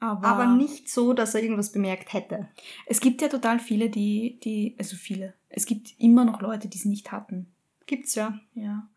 [0.00, 2.48] Aber, aber nicht so, dass er irgendwas bemerkt hätte.
[2.86, 5.34] Es gibt ja total viele, die, die, also viele.
[5.48, 7.52] Es gibt immer noch Leute, die es nicht hatten.
[7.86, 8.38] Gibt's ja.
[8.54, 8.88] Ja.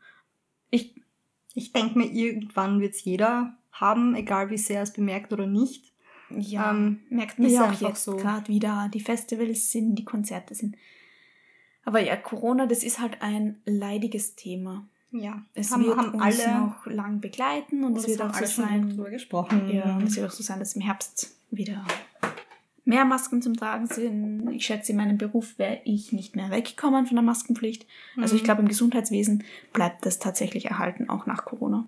[0.70, 1.02] Ich,
[1.54, 5.94] Ich denke mir, irgendwann wird's jeder haben, egal wie sehr es bemerkt oder nicht.
[6.30, 8.16] ja, Ähm, merkt man ja auch jetzt so.
[8.16, 10.76] gerade wieder, die Festivals sind, die Konzerte sind.
[11.84, 14.88] Aber ja, Corona, das ist halt ein leidiges Thema.
[15.12, 18.45] Ja, Es haben, wird haben uns alle noch lang begleiten und es wird auch so
[18.45, 19.67] sein, drüber gesprochen.
[19.69, 21.86] Ja, es wird auch so sein, dass im Herbst wieder
[22.86, 24.50] mehr Masken zum Tragen sind.
[24.52, 27.86] Ich schätze, in meinem Beruf wäre ich nicht mehr weggekommen von der Maskenpflicht.
[28.17, 28.45] Also ich Mhm.
[28.45, 29.43] glaube, im Gesundheitswesen
[29.74, 31.88] bleibt das tatsächlich erhalten, auch nach Corona.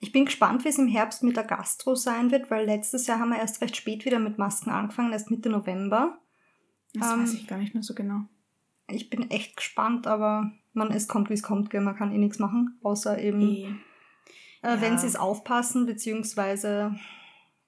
[0.00, 3.18] Ich bin gespannt, wie es im Herbst mit der Gastro sein wird, weil letztes Jahr
[3.20, 6.18] haben wir erst recht spät wieder mit Masken angefangen, erst Mitte November.
[6.94, 8.22] Das Ähm, weiß ich gar nicht mehr so genau.
[8.88, 11.80] Ich bin echt gespannt, aber man, es kommt, wie es kommt, gell.
[11.80, 13.64] man kann eh nichts machen, außer eben, Eh.
[14.62, 14.80] äh, ja.
[14.80, 16.94] wenn sie es aufpassen, beziehungsweise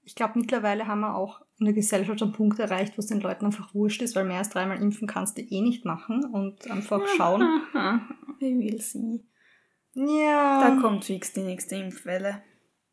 [0.04, 3.20] ich glaube, mittlerweile haben wir auch in der Gesellschaft einen Punkt erreicht, wo es den
[3.20, 6.70] Leuten einfach wurscht ist, weil mehr als dreimal impfen kannst du eh nicht machen und
[6.70, 7.42] einfach schauen.
[8.38, 9.24] Wie will sie?
[9.94, 10.60] ja.
[10.62, 12.42] Da kommt fix die nächste Impfwelle.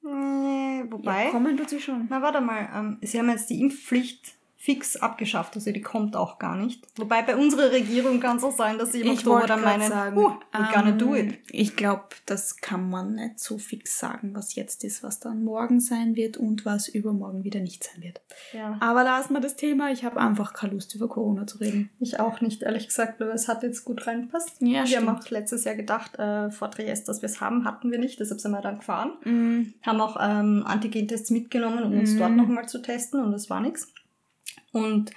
[0.01, 1.25] Nee, wobei.
[1.25, 2.07] Ja, kommen tut sie schon.
[2.09, 2.69] Na, warte mal.
[2.73, 4.33] Ähm, sie haben jetzt die Impfpflicht
[4.65, 6.87] fix abgeschafft, also die kommt auch gar nicht.
[6.97, 9.87] Wobei bei unserer Regierung kann es auch sein, dass sie im Oktober wollte dann meinen,
[9.87, 11.37] sagen, uh, we're gonna do it.
[11.51, 15.79] Ich glaube, das kann man nicht so fix sagen, was jetzt ist, was dann morgen
[15.79, 18.21] sein wird und was übermorgen wieder nicht sein wird.
[18.53, 18.77] Ja.
[18.79, 19.91] Aber lassen wir das Thema.
[19.91, 21.91] Ich habe einfach keine Lust, über Corona zu reden.
[21.99, 24.61] Ich auch nicht, ehrlich gesagt, aber es hat jetzt gut reinpasst.
[24.61, 25.09] Ja, wir haben stimmt.
[25.09, 28.41] auch letztes Jahr gedacht, äh, vor Triest, dass wir es haben, hatten wir nicht, deshalb
[28.41, 29.11] sind wir dann gefahren.
[29.23, 32.17] Mm, Haben auch ähm, Antigentests mitgenommen, um uns Mhm.
[32.19, 33.93] dort nochmal zu testen und es war nichts.
[34.75, 35.11] Und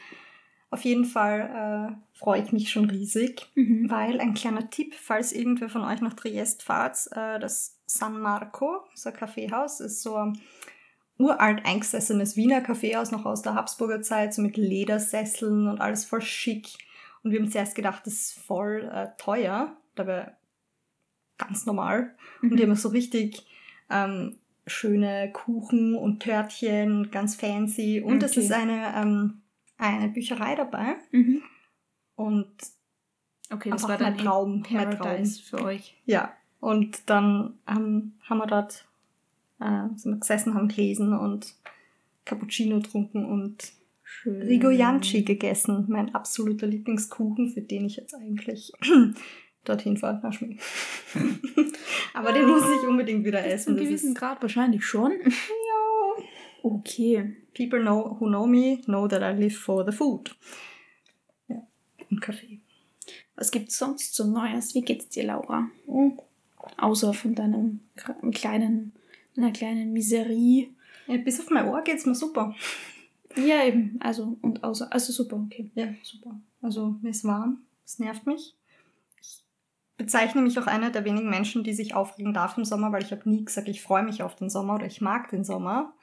[0.70, 3.90] auf jeden Fall äh, freue ich mich schon riesig, mhm.
[3.90, 8.84] weil ein kleiner Tipp, falls irgendwer von euch nach Triest fahrt, äh, das San Marco,
[8.94, 10.38] so ein Kaffeehaus, ist so ein
[11.18, 16.22] uralt eingesessenes Wiener Kaffeehaus, noch aus der Habsburger Zeit, so mit Ledersesseln und alles voll
[16.22, 16.68] schick.
[17.24, 20.36] Und wir haben zuerst gedacht, das ist voll äh, teuer, dabei
[21.38, 22.14] ganz normal.
[22.42, 22.70] Und die Mhm.
[22.70, 23.44] haben so richtig
[23.90, 28.00] ähm, schöne Kuchen und Törtchen, ganz fancy.
[28.02, 28.40] Und es Okay.
[28.40, 29.40] ist eine, ähm,
[29.78, 30.96] eine Bücherei dabei.
[31.12, 31.42] Mhm.
[32.16, 32.50] Und
[33.50, 35.96] Okay, das war dann mein Traum, mein Paradise für euch.
[36.04, 38.84] ja, und dann ähm, haben wir dort
[39.60, 41.54] äh, sind wir gesessen, haben gelesen und
[42.26, 44.42] Cappuccino getrunken und Schön.
[44.42, 45.86] Rigoyanci gegessen.
[45.88, 48.72] Mein absoluter Lieblingskuchen, für den ich jetzt eigentlich
[49.64, 50.20] dorthin fahre.
[50.22, 50.56] Na, Schmäh.
[52.14, 53.76] Aber den muss ich unbedingt wieder Bis zu essen.
[53.76, 55.12] einem gewissen Grad wahrscheinlich schon.
[56.68, 57.36] Okay.
[57.54, 60.34] People know, who know me know that I live for the food.
[61.48, 61.66] Ja,
[62.10, 62.60] und Kaffee.
[63.36, 64.74] Was gibt's sonst so Neues?
[64.74, 65.70] Wie geht's dir, Laura?
[65.86, 66.18] Mhm.
[66.76, 67.80] Außer von deinem
[68.32, 68.92] kleinen,
[69.36, 70.68] einer kleinen Miserie.
[71.06, 72.54] Ja, bis auf mein Ohr geht's mir super.
[73.36, 73.96] Ja, eben.
[74.00, 75.70] Also, und außer, also super, okay.
[75.74, 76.38] Ja, super.
[76.60, 78.54] Also mir ist warm, es nervt mich.
[79.20, 79.44] Ich
[79.96, 83.12] bezeichne mich auch einer der wenigen Menschen, die sich aufregen darf im Sommer, weil ich
[83.12, 85.94] habe nie gesagt, ich freue mich auf den Sommer oder ich mag den Sommer.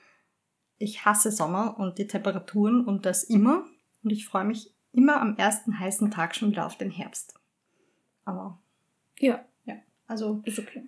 [0.77, 3.65] Ich hasse Sommer und die Temperaturen und das immer.
[4.03, 7.35] Und ich freue mich immer am ersten heißen Tag schon wieder auf den Herbst.
[8.25, 8.59] Aber
[9.19, 9.43] Ja,
[10.07, 10.87] also ist okay.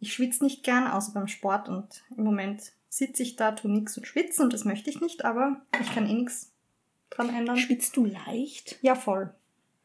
[0.00, 3.96] ich schwitze nicht gern, außer beim Sport und im Moment sitze ich da, tu nichts
[3.96, 6.52] und schwitze und das möchte ich nicht, aber ich kann eh nichts
[7.08, 7.56] dran ändern.
[7.56, 8.78] Schwitzt du leicht?
[8.82, 9.32] Ja, voll.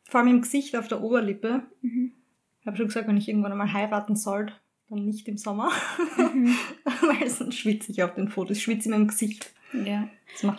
[0.03, 1.63] Vor allem im Gesicht, auf der Oberlippe.
[1.81, 2.13] Mhm.
[2.62, 4.51] Ich habe schon gesagt, wenn ich irgendwann einmal heiraten soll,
[4.89, 5.71] dann nicht im Sommer.
[6.17, 6.56] Mhm.
[7.02, 8.58] Weil sonst schwitze ich auf den Fotos.
[8.58, 9.54] Ich schwitze immer im Gesicht.
[9.74, 10.10] ja.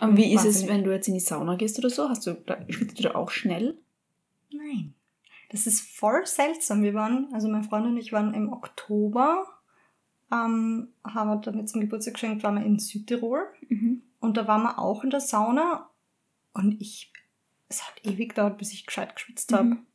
[0.01, 2.09] Und wie ist es, wenn du jetzt in die Sauna gehst oder so?
[2.09, 3.77] Hast du, da, schwitzt du da auch schnell?
[4.51, 4.95] Nein.
[5.49, 6.81] Das ist voll seltsam.
[6.83, 9.45] Wir waren, also mein Freund und ich waren im Oktober,
[10.31, 13.45] ähm, haben wir damit zum Geburtstag geschenkt, waren wir in Südtirol.
[13.69, 14.01] Mhm.
[14.19, 15.89] Und da waren wir auch in der Sauna.
[16.53, 17.13] Und ich,
[17.69, 19.63] es hat ewig gedauert, bis ich gescheit geschwitzt habe.
[19.63, 19.85] Mhm.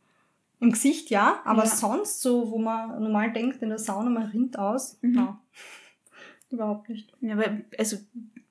[0.62, 1.70] Im Gesicht ja, aber Ja.
[1.70, 4.96] sonst so, wo man normal denkt, in der Sauna, man rinnt aus.
[5.02, 5.12] Mhm.
[5.12, 5.42] Na,
[6.50, 7.12] überhaupt nicht.
[7.20, 7.96] Ja, weil, also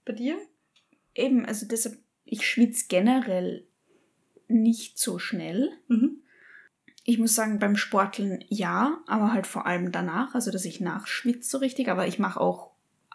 [0.04, 0.38] Bei dir?
[1.16, 3.66] eben, also deshalb, ich schwitze generell
[4.50, 5.72] nicht so schnell.
[5.88, 6.18] Mhm.
[7.06, 11.50] Ich muss sagen, beim Sporteln ja, aber halt vor allem danach, also dass ich nachschwitze
[11.50, 12.72] so richtig, aber ich mache auch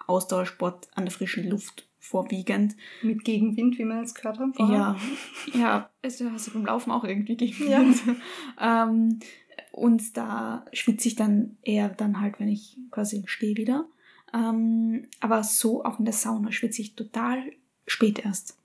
[0.07, 2.77] Ausdauersport an der frischen Luft vorwiegend.
[3.03, 4.55] Mit Gegenwind, wie wir jetzt gehört haben.
[4.59, 4.97] Ja,
[5.55, 7.69] ja, also hast du beim Laufen auch irgendwie gegen.
[7.69, 7.85] Ja.
[8.89, 9.19] ähm,
[9.73, 13.87] und da schwitze ich dann eher dann halt, wenn ich quasi stehe wieder.
[14.33, 17.53] Ähm, aber so auch in der Sauna schwitze ich total
[17.87, 18.59] spät erst.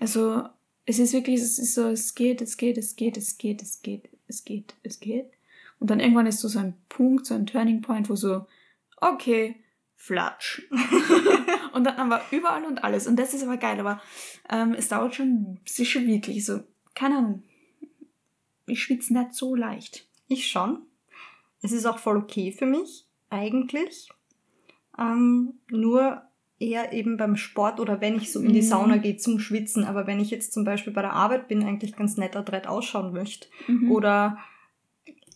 [0.00, 0.44] Also
[0.86, 3.82] es ist wirklich, es ist so, es geht, es geht, es geht, es geht, es
[3.82, 5.30] geht, es geht, es geht.
[5.80, 8.46] Und dann irgendwann ist so so ein Punkt, so ein Turning Point, wo so,
[9.00, 9.56] okay,
[10.00, 10.62] Flatsch.
[11.74, 13.06] und dann aber überall und alles.
[13.06, 14.00] Und das ist aber geil, aber
[14.48, 16.60] ähm, es dauert schon, schon wirklich so,
[16.94, 17.42] keine Ahnung.
[18.66, 20.06] Ich schwitze nicht so leicht.
[20.28, 20.82] Ich schon.
[21.62, 24.08] Es ist auch voll okay für mich, eigentlich.
[24.98, 26.22] Ähm, nur
[26.60, 28.66] eher eben beim Sport oder wenn ich so in die Mhm.
[28.66, 29.84] Sauna gehe zum Schwitzen.
[29.84, 33.12] Aber wenn ich jetzt zum Beispiel bei der Arbeit bin, eigentlich ganz netter Dread ausschauen
[33.12, 33.90] möchte Mhm.
[33.90, 34.38] oder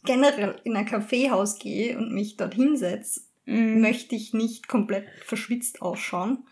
[0.04, 3.22] generell in ein Kaffeehaus gehe und mich dort hinsetze.
[3.52, 6.46] Möchte ich nicht komplett verschwitzt ausschauen.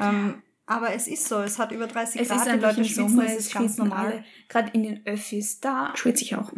[0.00, 2.84] Ähm, aber es ist so, es hat über 30 Es Grad, ist die Leute im
[2.84, 4.24] schwitzen, Sommer, es ist ganz normal.
[4.48, 6.52] Gerade in den Öffis, da schwitze ich auch.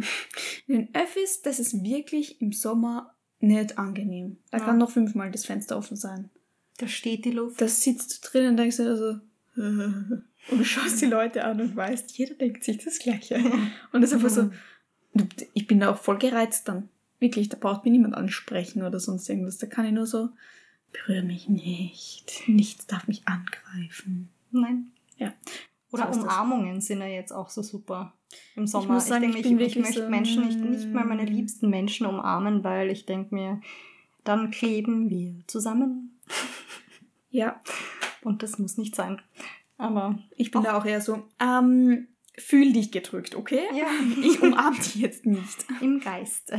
[0.67, 4.37] In den Öffis, das ist wirklich im Sommer nicht angenehm.
[4.51, 4.65] Da Ja.
[4.65, 6.29] kann noch fünfmal das Fenster offen sein.
[6.77, 7.59] Da steht die Luft.
[7.61, 9.19] Da sitzt du drin und denkst dir so,
[9.61, 13.35] und du schaust die Leute an und weißt, jeder denkt sich das Gleiche.
[13.91, 14.49] Und das ist einfach so,
[15.53, 16.89] ich bin da auch voll gereizt dann.
[17.19, 19.57] Wirklich, da braucht mich niemand ansprechen oder sonst irgendwas.
[19.57, 20.29] Da kann ich nur so,
[20.91, 22.43] berühre mich nicht.
[22.47, 24.29] Nichts darf mich angreifen.
[24.51, 24.91] Nein.
[25.17, 25.33] Ja.
[25.91, 26.23] Oder So das.
[26.23, 28.13] Umarmungen sind ja jetzt auch so super
[28.55, 28.85] im Sommer.
[28.85, 31.05] Ich, muss sagen, denke, ich ich, bin ich, wirklich möchte so, Menschen nicht, nicht mal
[31.05, 31.27] meine mm.
[31.27, 33.61] liebsten Menschen umarmen, weil ich denke mir,
[34.23, 36.19] dann kleben wir zusammen.
[37.29, 37.61] Ja,
[38.23, 39.21] Und das muss nicht sein.
[39.77, 43.63] Aber ich bin da auch eher so, ähm, fühl dich gedrückt, okay?
[43.73, 43.87] ja,
[44.23, 45.65] Ich umarme dich jetzt nicht.
[45.81, 46.51] im Geist.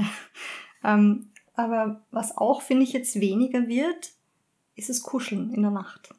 [0.82, 4.12] Ähm, aber was auch, finde ich, jetzt weniger wird,
[4.74, 6.14] ist das Kuscheln in der Nacht.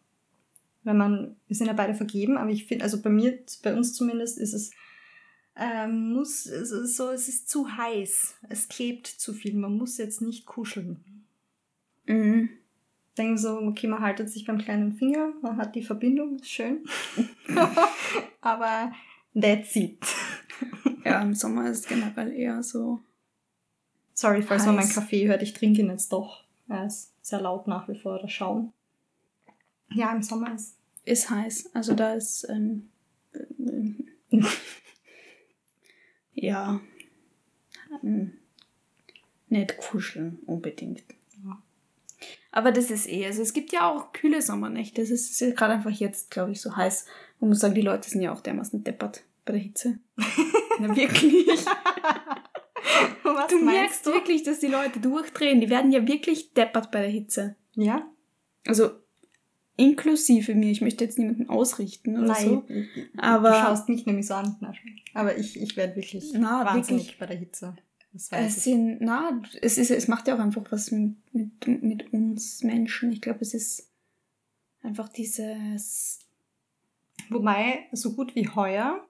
[0.84, 3.94] Wenn man, wir sind ja beide vergeben, aber ich finde, also bei mir, bei uns
[3.94, 4.72] zumindest, ist es,
[5.56, 8.38] ähm, muss, es ist so, es ist zu heiß.
[8.50, 9.56] Es klebt zu viel.
[9.56, 11.26] Man muss jetzt nicht kuscheln.
[12.06, 12.50] Mhm.
[13.18, 16.86] Denken so, okay, man haltet sich beim kleinen Finger, man hat die Verbindung, ist schön.
[18.42, 18.92] aber
[19.40, 20.06] that's it.
[21.04, 23.00] Ja, im Sommer ist es generell eher so.
[24.14, 24.90] Sorry, falls man meinen.
[24.90, 26.44] Kaffee hört, ich trinke ihn jetzt doch.
[26.68, 28.74] Er ist sehr laut nach wie vor, der Schaum.
[29.92, 30.76] Ja, im Sommer ist.
[31.06, 31.70] Ist heiß.
[31.74, 32.90] Also da ist, ähm,
[33.60, 34.08] ähm,
[36.34, 36.82] ja,
[38.04, 38.34] ähm,
[39.48, 41.04] nicht kuscheln unbedingt.
[41.46, 41.62] Ja.
[42.52, 45.02] Aber das ist eh, also es gibt ja auch kühle Sommernächte.
[45.02, 47.06] Das ist, gerade einfach jetzt, glaube ich, so heiß.
[47.40, 50.00] Man muss sagen, die Leute sind ja auch dermaßen deppert bei der Hitze.
[50.80, 51.46] Na, wirklich.
[53.50, 55.60] Du merkst wirklich, dass die Leute durchdrehen.
[55.62, 57.56] Die werden ja wirklich deppert bei der Hitze.
[57.74, 58.08] Ja?
[58.66, 58.92] Also
[59.76, 60.72] inklusive mir.
[60.72, 62.64] Ich möchte jetzt niemanden ausrichten oder so.
[62.68, 62.88] Nein.
[63.18, 64.56] Aber- Du schaust mich nämlich so an.
[65.14, 67.20] Aber ich, ich werde wirklich Na, wahnsinnig wirklich.
[67.20, 67.76] bei der Hitze.
[68.14, 68.64] Es ich.
[68.64, 73.12] sind, na, es ist, es macht ja auch einfach was mit, mit, mit uns Menschen.
[73.12, 73.90] Ich glaube, es ist
[74.82, 76.20] einfach dieses.
[77.30, 79.02] Wobei, so gut wie heuer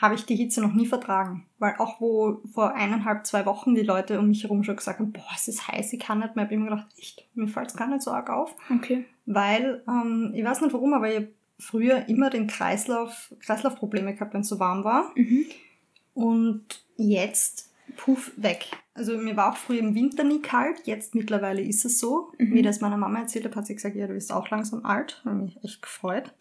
[0.00, 1.46] habe ich die Hitze noch nie vertragen.
[1.58, 5.12] Weil auch wo vor eineinhalb, zwei Wochen die Leute um mich herum schon gesagt haben,
[5.12, 7.68] boah, es ist heiß, ich kann nicht mehr, habe ich immer gedacht, echt, mir fällt
[7.68, 8.54] es gar nicht so arg auf.
[8.70, 9.04] Okay.
[9.26, 14.34] Weil, ähm, ich weiß nicht warum, aber ich habe früher immer den Kreislauf, Kreislaufprobleme gehabt,
[14.34, 15.12] wenn es so warm war.
[15.16, 15.46] Mhm.
[16.14, 18.68] Und jetzt, puff, weg.
[18.94, 22.32] Also mir war auch früher im Winter nie kalt, jetzt mittlerweile ist es so.
[22.38, 22.54] Mhm.
[22.54, 25.22] Wie das meiner Mama erzählt hat, hat sie gesagt, ja, du bist auch langsam alt.
[25.24, 26.32] Hat mich echt gefreut.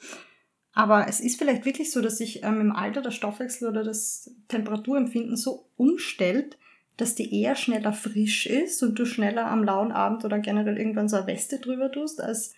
[0.78, 4.30] Aber es ist vielleicht wirklich so, dass sich ähm, im Alter der Stoffwechsel oder das
[4.48, 6.60] Temperaturempfinden so umstellt,
[6.98, 11.10] dass die eher schneller frisch ist und du schneller am lauen Abend oder generell irgendwann
[11.10, 12.54] so eine Weste drüber tust, als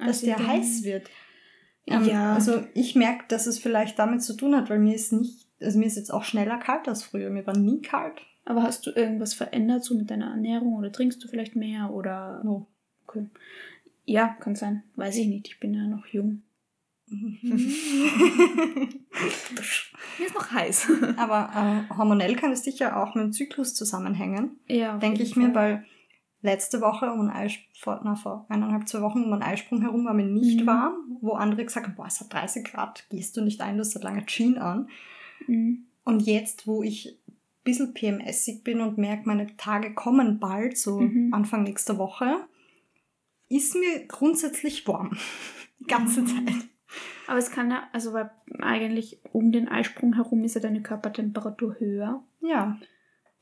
[0.00, 1.08] dass Also der heiß wird.
[1.86, 2.34] Ähm, Ja.
[2.34, 5.78] Also ich merke, dass es vielleicht damit zu tun hat, weil mir ist nicht, also
[5.78, 7.30] mir ist jetzt auch schneller kalt als früher.
[7.30, 8.20] Mir war nie kalt.
[8.44, 12.42] Aber hast du irgendwas verändert so mit deiner Ernährung oder trinkst du vielleicht mehr oder.
[12.42, 12.66] No.
[13.06, 13.28] Okay.
[14.06, 14.82] Ja, kann sein.
[14.96, 15.46] Weiß ich nicht.
[15.46, 16.42] Ich bin ja noch jung.
[17.06, 18.88] Mir
[20.26, 20.90] ist noch heiß.
[21.16, 21.50] Aber
[21.90, 24.96] äh, hormonell kann es sicher auch mit dem Zyklus zusammenhängen, ja.
[24.98, 25.84] denke ich mir, weil
[26.42, 30.04] letzte Woche um einen Eisprung, vor, na, vor eineinhalb, zwei Wochen um einen Eisprung herum
[30.04, 30.66] war mir nicht Mhm.
[30.66, 33.80] warm, wo andere gesagt haben, boah, es hat 30 Grad, gehst du nicht ein, du
[33.80, 34.88] hast seit lange Jeans an.
[35.46, 35.86] Mhm.
[36.04, 41.00] Und jetzt, wo ich ein bisschen PMSig bin und merke, meine Tage kommen bald, so
[41.00, 41.32] Mhm.
[41.32, 42.46] Anfang nächster Woche,
[43.48, 45.16] ist mir grundsätzlich warm.
[45.80, 46.26] Die ganze Mhm.
[46.26, 46.54] Zeit.
[47.26, 51.76] Aber es kann ja, also weil eigentlich um den Eisprung herum ist ja deine Körpertemperatur
[51.78, 52.22] höher.
[52.40, 52.78] Ja,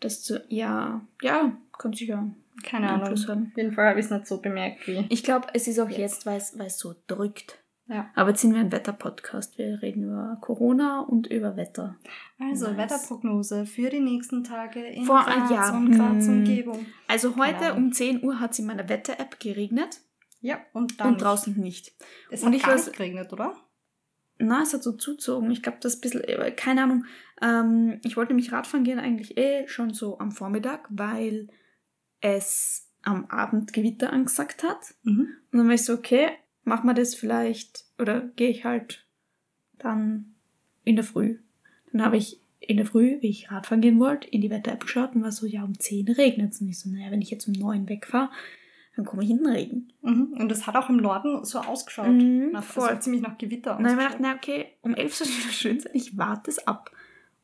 [0.01, 2.31] Das zu, ja, ja, kann sicher
[2.65, 3.17] keine Ahnung.
[3.27, 3.49] Haben.
[3.51, 5.07] Auf jeden Fall habe ich es nicht so bemerkt wie.
[5.09, 6.27] Ich glaube, es ist auch Jetzt.
[6.27, 7.59] jetzt, weil es so drückt.
[7.89, 8.09] Ja.
[8.15, 9.59] Aber jetzt sind wir ein Wetterpodcast.
[9.59, 11.97] Wir reden über Corona und über Wetter.
[12.39, 12.77] Also, Nice.
[12.79, 16.39] Wetterprognose für die nächsten Tage in Vor- Graz ja, und Graz hm.
[16.39, 16.87] Umgebung.
[17.09, 20.01] Also heute um 10 Uhr hat es in meiner Wetter-App geregnet
[20.41, 21.15] Ja, und dann.
[21.15, 21.93] und draußen nicht.
[22.31, 23.57] Es und hat ich gar weiß- nicht geregnet, oder?
[24.43, 25.51] Na, es hat so zuzogen.
[25.51, 27.05] Ich glaube, das ist ein bisschen, äh, keine Ahnung.
[27.41, 31.49] Ähm, ich wollte nämlich Radfahren gehen eigentlich eh schon so am Vormittag, weil
[32.21, 34.95] es am Abend Gewitter angesagt hat.
[35.05, 35.29] Mhm.
[35.53, 36.31] Und dann war ich so, okay,
[36.65, 39.07] machen wir das vielleicht, oder gehe ich halt
[39.79, 40.35] dann
[40.85, 41.39] in der Früh.
[41.93, 45.15] Dann habe ich in der Früh, wie ich Radfahren gehen wollte, in die Wetter-App geschaut
[45.15, 46.61] und war so, ja, um 10 regnet es.
[46.61, 48.31] Und ich so, naja, wenn ich jetzt um 9 wegfahre,
[48.97, 49.93] dann komme ich in den Regen.
[50.03, 50.35] Mhm.
[50.39, 52.09] Und das hat auch im Norden so ausgeschaut.
[52.09, 52.89] Mhm, nach, voll.
[52.89, 55.39] Also ziemlich nach Gewitter Und dann habe ich gedacht, na okay, um 11 soll es
[55.39, 56.91] wieder schön sein, ich warte es ab.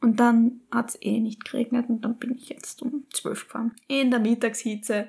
[0.00, 3.74] Und dann hat es eh nicht geregnet und dann bin ich jetzt um 12 gefahren.
[3.88, 5.08] In der Mittagshitze.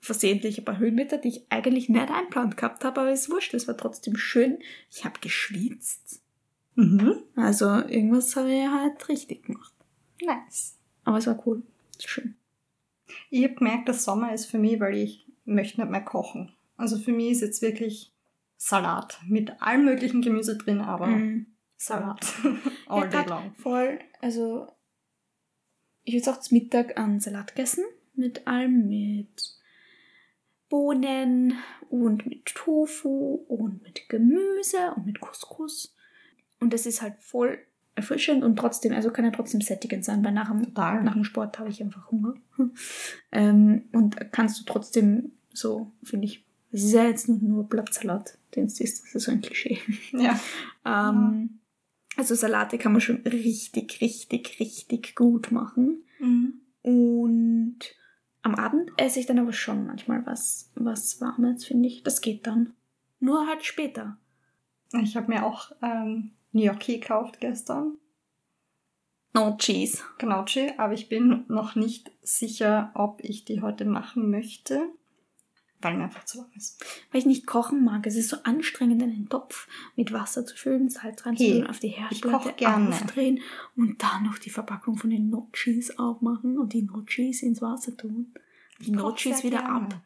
[0.00, 3.66] Versehentlich ein paar Höhenmeter, die ich eigentlich nicht einplant gehabt habe, aber ist wurscht, es
[3.66, 4.58] war trotzdem schön.
[4.88, 6.22] Ich habe geschwitzt.
[6.76, 7.16] Mhm.
[7.34, 9.72] Also irgendwas habe ich halt richtig gemacht.
[10.22, 10.78] Nice.
[11.02, 11.62] Aber es war cool.
[11.98, 12.36] Schön.
[13.30, 16.54] Ich habe gemerkt, dass Sommer ist für mich, weil ich möchte nicht mehr kochen.
[16.76, 18.12] Also für mich ist jetzt wirklich
[18.56, 21.46] Salat mit allem möglichen Gemüse drin, aber Mhm.
[21.76, 22.56] Salat Ja,
[22.86, 23.54] all day grad long.
[23.56, 24.66] Voll, also
[26.02, 27.84] ich habe jetzt auch zum Mittag einen Salat gegessen.
[28.14, 29.56] Mit allem, mit
[30.68, 31.54] Bohnen
[31.90, 35.94] und mit Tofu und mit Gemüse und mit Couscous.
[36.60, 37.58] Und das ist halt voll
[37.96, 41.02] erfrischend und trotzdem, also kann ja trotzdem sättigend sein, weil nach dem, Total.
[41.02, 42.34] nach dem Sport habe ich einfach Hunger.
[43.32, 48.38] ähm, und kannst du trotzdem so, finde ich, es ist ja jetzt nur, nur Blattsalat,
[48.54, 49.78] den es ist, das ist so ein Klischee.
[50.12, 50.38] Ja.
[50.84, 51.58] Ähm,
[52.16, 56.04] Also Salate kann man schon richtig, richtig, richtig gut machen.
[56.20, 56.60] Mhm.
[56.82, 57.78] Und
[58.42, 62.04] am Abend esse ich dann aber schon manchmal was, was Warmes, finde ich.
[62.04, 62.74] Das geht dann.
[63.18, 64.18] Nur halt später.
[65.02, 67.98] Ich habe mir auch ähm, Gnocchi gekauft gestern.
[69.34, 69.98] No cheese.
[70.18, 74.88] Gnocchi, aber ich bin noch nicht sicher, ob ich die heute machen möchte,
[75.82, 76.82] weil mir einfach zu warm ist.
[77.12, 78.06] Weil ich nicht kochen mag.
[78.06, 81.88] Es ist so anstrengend, einen Topf mit Wasser zu füllen, Salz reinzutun, Hey, auf die
[81.88, 82.54] Herdplatte
[82.94, 83.40] aufdrehen
[83.76, 88.32] und dann noch die Verpackung von den Notchis aufmachen und die Notchis ins Wasser tun.
[88.80, 89.74] Die Notchis sehr wieder gerne.
[89.94, 90.00] ab.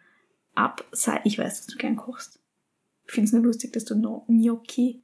[0.56, 0.84] Ab.
[0.90, 2.40] sei- Ich weiß, dass du gern kochst.
[3.06, 5.02] Ich finde es nur lustig, dass du no Gnocchi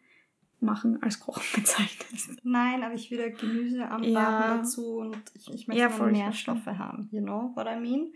[0.61, 2.31] machen als Kochen bezeichnest.
[2.43, 4.57] Nein, aber ich will Gemüse anbraten Ja.
[4.59, 7.09] dazu und ich, ich möchte Ja, voll, Nährstoffe haben.
[7.13, 8.13] You know what I mean?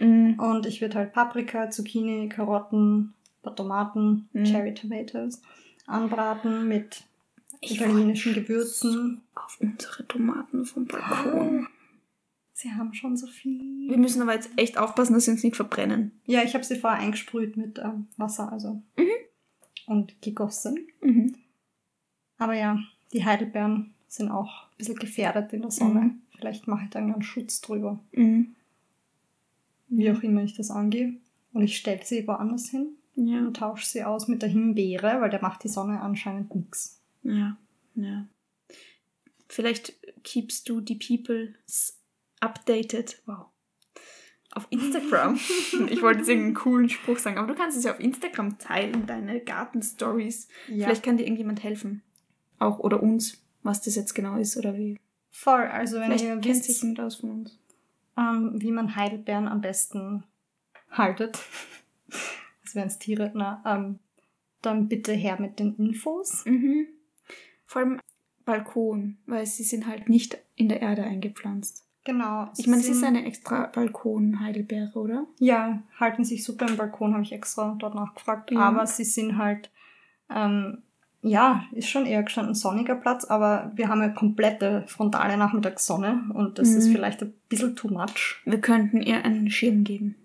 [0.00, 0.40] Mm.
[0.40, 4.44] Und ich würde halt Paprika, Zucchini, Karotten, ein paar Tomaten, Mhm.
[4.44, 5.40] Cherry Tomatoes
[5.86, 7.04] anbraten mit
[7.60, 9.20] Ich italienischen Gewürzen.
[9.34, 11.68] Auf unsere Tomaten vom Balkon.
[12.54, 13.88] Sie haben schon so viel.
[13.90, 16.12] Wir müssen aber jetzt echt aufpassen, dass sie uns nicht verbrennen.
[16.26, 18.80] Ja, ich habe sie vorher eingesprüht mit ähm, Wasser, also.
[18.96, 19.08] Mhm.
[19.86, 20.78] Und gegossen.
[21.02, 21.34] Mhm.
[22.38, 22.78] Aber ja,
[23.12, 26.00] die Heidelbeeren sind auch ein bisschen gefährdet in der Sonne.
[26.00, 26.22] Mhm.
[26.36, 28.00] Vielleicht mache ich dann einen Schutz drüber.
[28.12, 28.54] Mhm.
[29.88, 31.14] Wie auch immer ich das angehe.
[31.52, 33.38] Und ich stelle sie woanders hin Ja.
[33.38, 37.00] und tausche sie aus mit der Himbeere, weil der macht die Sonne anscheinend nichts.
[37.22, 37.56] Ja,
[37.94, 38.26] ja.
[39.48, 39.94] Vielleicht
[40.24, 41.54] keepst du die people
[42.40, 43.22] updated.
[43.26, 43.46] Wow.
[44.52, 45.34] Auf Instagram.
[45.88, 49.06] ich wollte jetzt irgendeinen coolen Spruch sagen, aber du kannst es ja auf Instagram teilen,
[49.06, 50.48] deine Garten-Stories.
[50.68, 52.02] Ja, Vielleicht kann dir irgendjemand helfen.
[52.58, 54.98] Auch oder uns, was das jetzt genau ist oder wie.
[55.30, 55.62] voll.
[55.64, 57.58] Also wenn Vielleicht ihr wisst, sich jemand aus von uns.
[58.16, 60.24] ähm, wie man Heidelbeeren am besten
[60.90, 61.38] haltet,
[62.62, 63.98] das wären es Tiere, na, ähm,
[64.62, 66.44] dann bitte her mit den Infos.
[66.46, 66.86] Mhm.
[67.66, 68.00] Vor allem
[68.44, 71.82] Balkon, weil sie sind halt nicht in der Erde eingepflanzt.
[72.04, 72.50] Genau.
[72.58, 75.26] Ich meine, es sie ist sind- eine extra Balkon-Heidelbeere, oder?
[75.38, 78.50] Ja, halten sich super im Balkon, habe ich extra dort nachgefragt.
[78.50, 78.60] Ja.
[78.60, 79.70] Aber sie sind halt,
[80.28, 80.82] ähm,
[81.26, 86.58] ja, ist schon eher gestanden sonniger Platz, aber wir haben eine komplette frontale Nachmittagssonne und
[86.58, 86.76] das Mhm.
[86.76, 88.40] ist vielleicht ein bisschen too much.
[88.44, 90.16] Wir könnten ihr einen Schirm geben,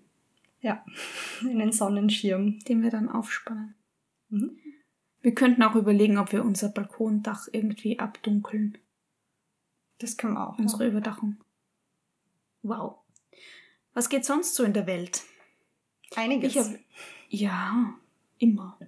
[0.60, 0.84] Ja,
[1.40, 2.58] in den Sonnenschirm.
[2.68, 3.74] den wir dann aufspannen.
[4.28, 4.56] Mhm.
[5.22, 8.78] Wir könnten auch überlegen, ob wir unser Balkondach irgendwie abdunkeln.
[9.98, 10.58] Das können wir auch.
[10.58, 10.90] Unsere Ja.
[10.90, 11.36] Überdachung.
[12.62, 12.96] Wow.
[13.94, 15.22] Was geht sonst so in der Welt?
[16.16, 16.56] Einiges.
[16.56, 16.66] Hab,
[17.28, 17.94] ja,
[18.38, 18.78] immer.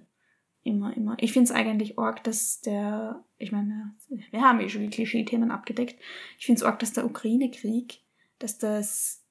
[0.63, 1.17] Immer, immer.
[1.19, 3.95] Ich finde es eigentlich arg, dass der, ich meine,
[4.31, 5.99] wir haben eh schon die Klischee-Themen abgedeckt.
[6.39, 7.99] Ich finde es arg, dass der Ukraine-Krieg,
[8.39, 9.23] dass das,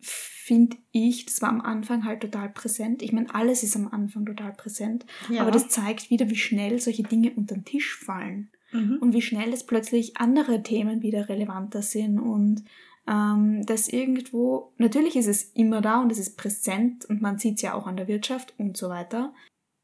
[0.00, 3.02] finde ich, das war am Anfang halt total präsent.
[3.02, 5.04] Ich meine, alles ist am Anfang total präsent.
[5.28, 5.42] ja.
[5.42, 8.98] Aber das zeigt wieder, wie schnell solche Dinge unter den Tisch fallen mhm.
[9.00, 12.64] und wie schnell es plötzlich andere Themen wieder relevanter sind und
[13.06, 17.56] ähm, dass irgendwo, natürlich ist es immer da und es ist präsent und man sieht
[17.56, 19.34] es ja auch an der Wirtschaft und so weiter,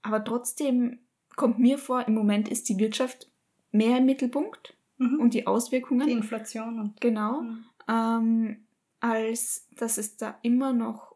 [0.03, 0.99] aber trotzdem
[1.37, 3.31] kommt mir vor, im Moment ist die Wirtschaft
[3.71, 5.21] mehr im Mittelpunkt Mhm.
[5.21, 7.65] und die Auswirkungen, die Inflation und genau, Mhm.
[7.89, 8.57] ähm,
[9.01, 11.09] als dass es da immer noch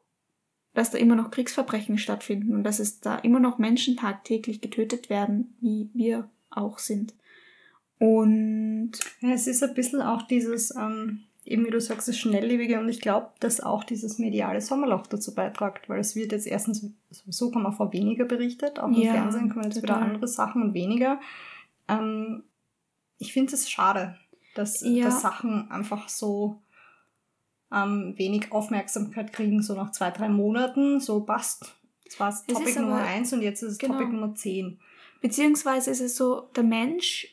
[0.75, 5.11] dass da immer noch Kriegsverbrechen stattfinden und dass es da immer noch Menschen tagtäglich getötet
[5.11, 7.13] werden, wie wir auch sind.
[7.99, 12.79] Und Ja, es ist ein bisschen auch dieses, ähm, eben wie du sagst, das Schnelllebige
[12.79, 16.87] und ich glaube, dass auch dieses mediale Sommerloch dazu beiträgt, weil es wird jetzt erstens,
[17.11, 20.09] sowieso kann man vor weniger berichtet, auch im Ja, Fernsehen kommen jetzt wieder total.
[20.11, 21.21] andere Sachen und weniger.
[21.89, 22.45] Ähm,
[23.19, 24.17] ich finde es schade,
[24.55, 25.05] dass, Ja.
[25.07, 26.61] dass Sachen einfach so
[27.75, 31.75] ähm, wenig Aufmerksamkeit kriegen, so nach zwei, drei Monaten, so passt.
[32.05, 33.95] Das war Es Topic Nummer aber- eins und jetzt ist es genau.
[33.99, 34.79] Topic Nummer zehn.
[35.23, 37.29] Beziehungsweise ist es so, der Mensch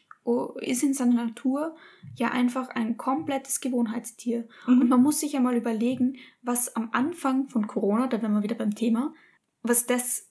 [0.61, 1.75] ist in seiner Natur
[2.15, 4.47] ja einfach ein komplettes Gewohnheitstier.
[4.67, 8.43] Und man muss sich ja mal überlegen, was am Anfang von Corona, da wären wir
[8.43, 9.13] wieder beim Thema,
[9.61, 10.27] was das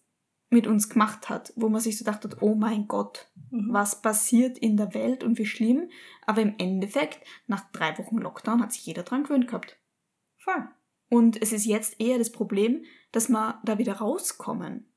[0.50, 3.72] mit uns gemacht hat, wo man sich so dachte, oh mein Gott, Mhm.
[3.72, 5.88] was passiert in der Welt und wie schlimm.
[6.26, 9.78] Aber im Endeffekt, nach drei Wochen Lockdown hat sich jeder dran gewöhnt gehabt.
[10.38, 10.68] Voll.
[11.10, 14.87] Und es ist jetzt eher das Problem, dass wir da wieder rauskommen.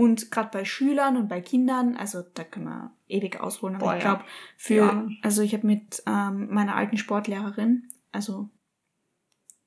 [0.00, 3.94] Und gerade bei Schülern und bei Kindern, also da können wir ewig ausholen, aber Boah,
[3.96, 4.24] ich glaube,
[4.56, 5.08] für, Ja.
[5.22, 8.48] also ich habe mit ähm, meiner alten Sportlehrerin, also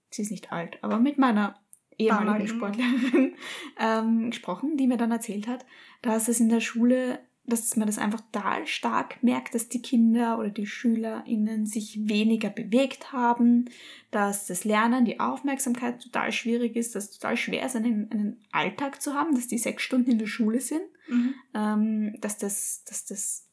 [0.09, 1.59] sie ist nicht alt, aber mit meiner
[1.97, 2.47] ehemaligen.
[2.47, 3.35] Sportlehrerin
[3.79, 5.65] ähm, gesprochen, die mir dann erzählt hat,
[6.01, 10.39] dass es in der Schule, dass man das einfach total stark merkt, dass die Kinder
[10.39, 13.65] oder die SchülerInnen sich weniger bewegt haben,
[14.11, 18.37] dass das Lernen, die Aufmerksamkeit total schwierig ist, dass es total schwer ist, einen, einen
[18.51, 21.33] Alltag zu haben, dass die sechs Stunden in der Schule sind, Mhm.
[21.53, 23.49] ähm, dass, das, dass das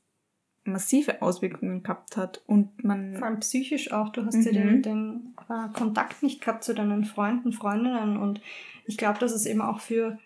[0.62, 4.11] massive Auswirkungen gehabt hat und man Vor allem psychisch auch.
[4.11, 4.82] Du hast ja den, Mhm.
[4.82, 8.16] den äh, Kontakt nicht gehabt zu deinen Freunden, Freundinnen.
[8.18, 8.41] Und
[8.86, 10.18] ich glaube, dass es eben auch für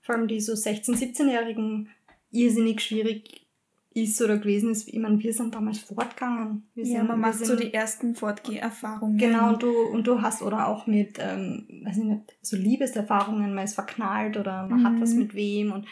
[0.00, 1.88] vor allem die so 16-, 17-Jährigen
[2.32, 3.46] irrsinnig schwierig
[3.94, 4.88] ist oder gewesen ist.
[4.88, 6.62] Ich meine, wir sind damals fortgegangen.
[6.74, 9.18] Wir ja, sind, man macht so sind- die ersten Fortgeherfahrungen.
[9.18, 13.54] Genau, und du, und du hast oder auch mit, ähm, weiß ich nicht, so Liebeserfahrungen,
[13.54, 15.00] man ist verknallt oder man hat Mhm.
[15.02, 15.86] was mit wem und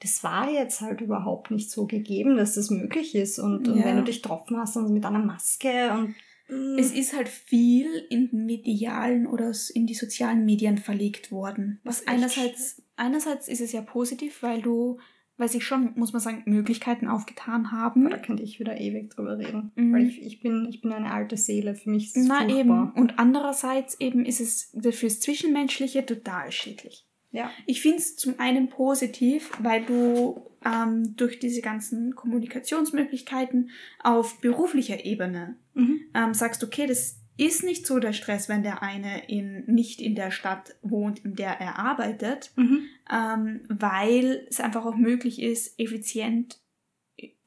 [0.00, 3.38] das war jetzt halt überhaupt nicht so gegeben, dass das möglich ist.
[3.38, 3.84] Und, und Ja.
[3.84, 6.14] wenn du dich getroffen hast und mit einer Maske und
[6.48, 11.80] mm, Es ist halt viel in den medialen oder in die sozialen Medien verlegt worden.
[11.84, 14.98] Was einerseits, einerseits ist es ja positiv, weil du,
[15.42, 18.08] weil sich schon, muss man sagen, Möglichkeiten aufgetan haben.
[18.08, 19.72] da könnte ich wieder ewig drüber reden.
[19.74, 19.92] Mhm.
[19.92, 22.60] Weil ich, ich, bin, ich bin eine alte Seele, für mich ist es Na furchtbar.
[22.60, 22.92] eben.
[22.92, 27.08] Und andererseits eben ist es fürs Zwischenmenschliche total schädlich.
[27.32, 27.50] Ja.
[27.66, 33.70] Ich finde es zum einen positiv, weil du ähm, durch diese ganzen Kommunikationsmöglichkeiten
[34.02, 36.00] auf beruflicher Ebene Mhm.
[36.14, 40.14] ähm, sagst, okay, das ist nicht so der Stress, wenn der eine in, nicht in
[40.14, 42.84] der Stadt wohnt, in der er arbeitet, Mhm.
[43.10, 46.60] ähm, weil es einfach auch möglich ist, effizient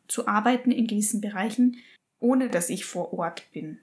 [0.08, 1.78] zu arbeiten in gewissen Bereichen,
[2.20, 3.80] ohne dass ich vor Ort bin.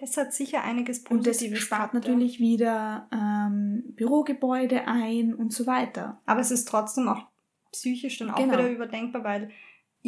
[0.00, 1.60] Das hat sicher einiges Und das Positives.
[1.60, 6.20] spart natürlich wieder ähm, Bürogebäude ein und so weiter.
[6.26, 7.26] Aber es ist trotzdem auch
[7.72, 8.54] psychisch dann auch Genau.
[8.54, 9.50] wieder überdenkbar, weil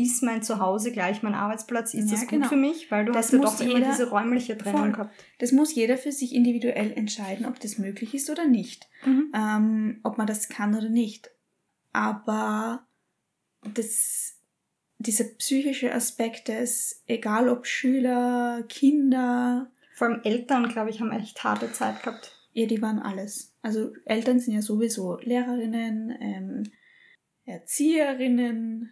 [0.03, 1.95] ist mein Zuhause gleich mein Arbeitsplatz?
[1.95, 2.49] Ist Ja, das gut genau.
[2.49, 2.91] für mich?
[2.91, 4.93] Weil du Das hast ja doch immer jeder- diese räumliche Trennung Voll.
[4.93, 5.15] gehabt.
[5.39, 8.89] Das muss jeder für sich individuell entscheiden, ob das möglich ist oder nicht.
[9.05, 11.31] ähm, ob man das kann oder nicht.
[11.93, 12.87] Aber
[13.75, 14.37] das,
[14.99, 21.43] dieser psychische Aspekt des, egal ob Schüler, Kinder, Vor allem Eltern, glaube ich, haben echt
[21.45, 22.35] harte Zeit gehabt.
[22.53, 23.55] ja, die waren alles.
[23.63, 26.63] Also Eltern sind ja sowieso Lehrerinnen, ähm,
[27.45, 28.91] Erzieherinnen,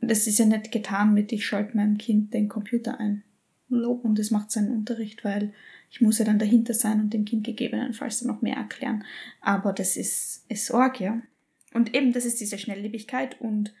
[0.01, 3.23] das ist ja nicht getan mit, ich schalte meinem Kind den Computer ein.
[3.67, 4.07] Nope.
[4.07, 5.53] Und das macht seinen Unterricht, weil
[5.91, 9.03] ich muss ja dann dahinter sein und dem Kind gegebenenfalls dann noch mehr erklären.
[9.41, 11.21] Aber das ist, ist arg, ja.
[11.73, 13.73] Und eben, das ist diese Schnelllebigkeit und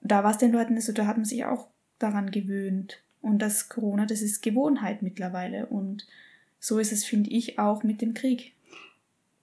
[0.00, 1.68] da war es den Leuten, also da hat man sich auch
[1.98, 3.02] daran gewöhnt.
[3.22, 5.66] Und das Corona, das ist Gewohnheit mittlerweile.
[5.66, 6.06] Und
[6.58, 8.54] so ist es, finde ich, auch mit dem Krieg.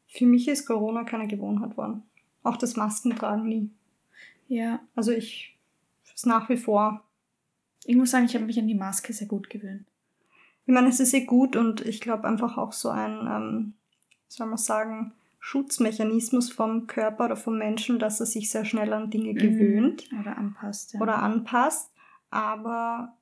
[0.07, 2.03] Für mich ist Corona keine Gewohnheit worden.
[2.43, 3.69] Auch das Maskentragen nie.
[4.47, 5.55] Ja, Also ich
[6.15, 7.03] ist nach wie vor.
[7.85, 9.85] ich muss sagen, ich habe mich an die Maske sehr gut gewöhnt.
[10.67, 13.73] Ich meine, es ist sehr gut und ich glaube einfach auch so ein, ähm,
[14.27, 19.09] soll man sagen, Schutzmechanismus vom Körper oder vom Menschen, dass er sich sehr schnell an
[19.09, 20.11] Dinge gewöhnt.
[20.11, 20.19] Mhm.
[20.19, 20.93] Oder anpasst.
[20.93, 20.99] Ja.
[20.99, 21.89] oder anpasst.
[22.29, 23.15] Aber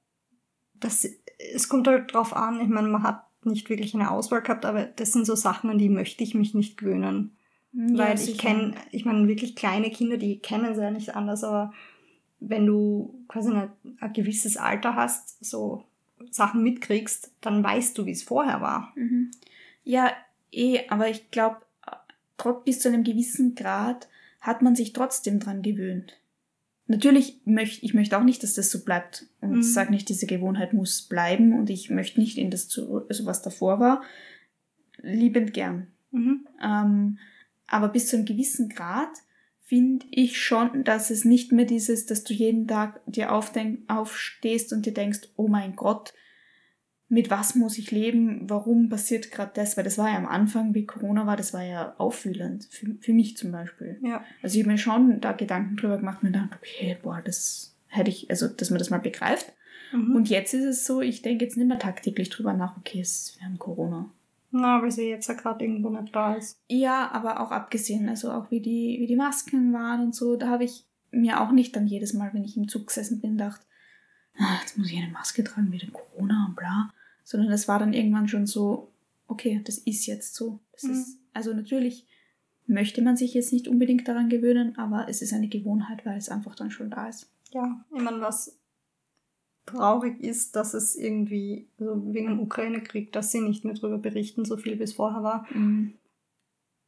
[0.73, 1.07] das,
[1.53, 2.59] es kommt halt drauf an.
[2.61, 5.77] Ich meine, man hat nicht wirklich eine Auswahl gehabt, aber das sind so Sachen, an
[5.77, 7.37] die möchte ich mich nicht gewöhnen.
[7.73, 11.43] Ja, Weil ich kenne, ich meine, wirklich kleine Kinder, die kennen es ja nicht anders,
[11.43, 11.73] aber
[12.39, 15.83] wenn du quasi eine, ein gewisses Alter hast, so
[16.31, 18.93] Sachen mitkriegst, dann weißt du, wie es vorher war.
[18.95, 19.31] Mhm.
[19.83, 20.11] Ja,
[20.51, 21.57] eh, aber ich glaube,
[22.65, 24.07] bis zu einem gewissen Grad
[24.41, 26.19] hat man sich trotzdem dran gewöhnt.
[26.87, 29.25] natürlich möchte ich möchte auch nicht, dass das so bleibt.
[29.41, 29.63] Und Mhm.
[29.63, 33.41] sage nicht, diese Gewohnheit muss bleiben und ich möchte nicht in das zurück, also was
[33.41, 34.03] davor war.
[35.01, 35.87] Liebend gern.
[36.11, 36.47] Mhm.
[36.61, 37.17] Ähm,
[37.67, 39.09] aber bis zu einem gewissen Grad
[39.65, 44.85] finde ich schon, dass es nicht mehr dieses, dass du jeden Tag dir aufstehst und
[44.85, 46.13] dir denkst, oh mein Gott,
[47.07, 48.49] mit was muss ich leben?
[48.49, 49.75] Warum passiert gerade das?
[49.75, 52.67] Weil das war ja am Anfang, wie Corona war, das war ja auffühlend.
[52.69, 53.99] Für, für mich zum Beispiel.
[54.03, 54.23] Ja.
[54.41, 57.75] Also ich habe mir schon da Gedanken drüber gemacht und mir gedacht, okay, boah, das
[57.87, 59.51] hätte ich, also dass man das mal begreift.
[59.93, 60.15] Mhm.
[60.15, 63.35] Und jetzt ist es so, ich denke jetzt nicht mehr tagtäglich drüber nach, okay, es,
[63.39, 64.11] wir haben Corona.
[64.57, 66.59] Na, weil sie jetzt ja gerade irgendwo nicht da ist.
[66.69, 70.47] Ja, aber auch abgesehen, also auch wie die, wie die Masken waren und so, da
[70.47, 73.61] habe ich mir auch nicht dann jedes Mal, wenn ich im Zug gesessen bin, gedacht,
[74.37, 76.93] ah, jetzt muss ich eine Maske tragen wegen Corona und bla.
[77.23, 78.91] Sondern das war dann irgendwann schon so,
[79.27, 80.59] okay, das ist jetzt so.
[80.73, 80.91] Das Mhm.
[80.91, 82.07] ist, also natürlich
[82.67, 86.29] möchte man sich jetzt nicht unbedingt daran gewöhnen, aber es ist eine Gewohnheit, weil es
[86.29, 87.29] einfach dann schon da ist.
[87.51, 88.57] Ja, ich meine, was
[89.65, 94.45] traurig ist, dass es irgendwie, also wegen dem Ukraine-Krieg, dass sie nicht mehr darüber berichten,
[94.45, 95.47] so viel wie es vorher war.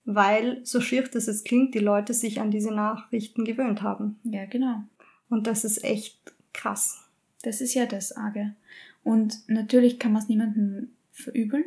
[0.05, 4.19] Weil, so schier das jetzt klingt, die Leute sich an diese Nachrichten gewöhnt haben.
[4.23, 4.83] Ja, genau.
[5.29, 7.03] Und das ist echt krass.
[7.43, 8.55] Das ist ja das Arge.
[9.03, 11.65] Und natürlich kann man es niemandem verübeln.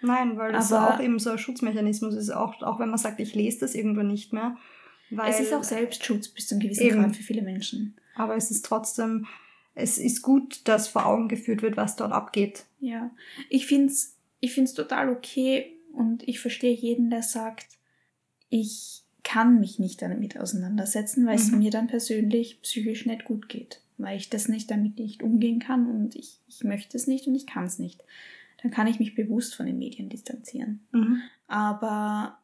[0.00, 3.20] Nein, weil das Aber- auch eben so ein Schutzmechanismus ist, auch, auch wenn man sagt,
[3.20, 4.56] ich lese das irgendwo nicht mehr.
[5.10, 7.00] Weil, es ist auch Selbstschutz bis zu einem gewissen Eben.
[7.02, 7.96] Grad für viele Menschen.
[8.14, 9.26] Aber es ist trotzdem,
[9.78, 12.64] es ist gut, dass vor Augen geführt wird, was dort abgeht.
[12.80, 13.10] Ja,
[13.48, 17.66] ich find's, ich find's total okay und ich verstehe jeden, der sagt,
[18.50, 21.58] ich kann mich nicht damit auseinandersetzen, weil es Mhm.
[21.58, 25.86] mir dann persönlich psychisch nicht gut geht, weil ich das nicht damit nicht umgehen kann
[25.90, 28.02] und ich, ich möchte es nicht und ich kann es nicht.
[28.62, 30.80] Dann kann ich mich bewusst von den Medien distanzieren.
[31.46, 32.38] Aber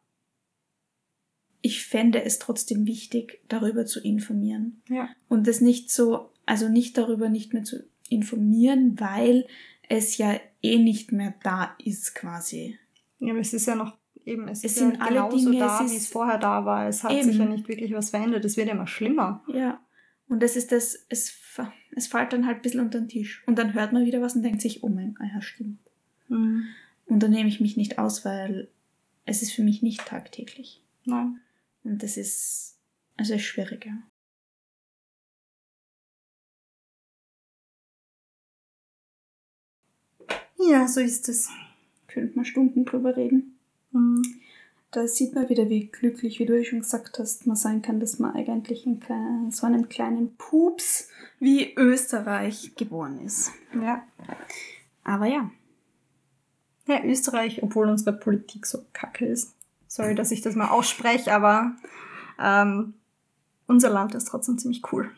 [1.62, 4.82] ich fände es trotzdem wichtig, darüber zu informieren.
[4.88, 5.08] Ja.
[5.28, 9.46] Und das nicht so, also nicht darüber nicht mehr zu informieren, weil
[9.88, 12.78] es ja eh nicht mehr da ist quasi.
[13.18, 15.58] Ja, aber es ist ja noch eben, es, Es ist sind ja alle genauso Dinge,
[15.58, 16.88] da, wie es vorher da war.
[16.88, 17.24] Es hat Eben.
[17.24, 18.44] sich ja nicht wirklich was verändert.
[18.44, 19.44] Es wird ja immer schlimmer.
[19.48, 19.80] Ja.
[20.28, 21.34] Und das ist das, es,
[21.94, 23.42] es fällt dann halt ein bisschen unter den Tisch.
[23.46, 25.78] Und dann hört man wieder was und denkt sich, oh mein Gott, ja, stimmt.
[26.28, 26.64] Mhm.
[27.06, 28.68] Und dann nehme ich mich nicht aus, weil
[29.26, 30.82] es ist für mich nicht tagtäglich.
[31.04, 31.40] Nein.
[31.82, 32.78] Und das ist,
[33.16, 33.92] also es ist schwieriger.
[40.68, 41.48] Ja, so ist es.
[42.08, 43.58] Könnte man Stunden drüber reden.
[43.92, 44.22] Mhm.
[44.90, 48.20] Da sieht man wieder, wie glücklich, wie du schon gesagt hast, man sein kann, dass
[48.20, 49.00] man eigentlich in
[49.50, 51.08] so einem kleinen Pups
[51.40, 53.50] wie Österreich geboren ist.
[53.74, 54.04] Ja.
[55.02, 55.50] Aber ja,
[56.86, 59.54] Ja, Österreich, obwohl unsere Politik so kacke ist.
[59.88, 61.74] Sorry, dass ich das mal ausspreche, aber
[62.40, 62.94] ähm,
[63.66, 65.10] unser Land ist trotzdem ziemlich cool,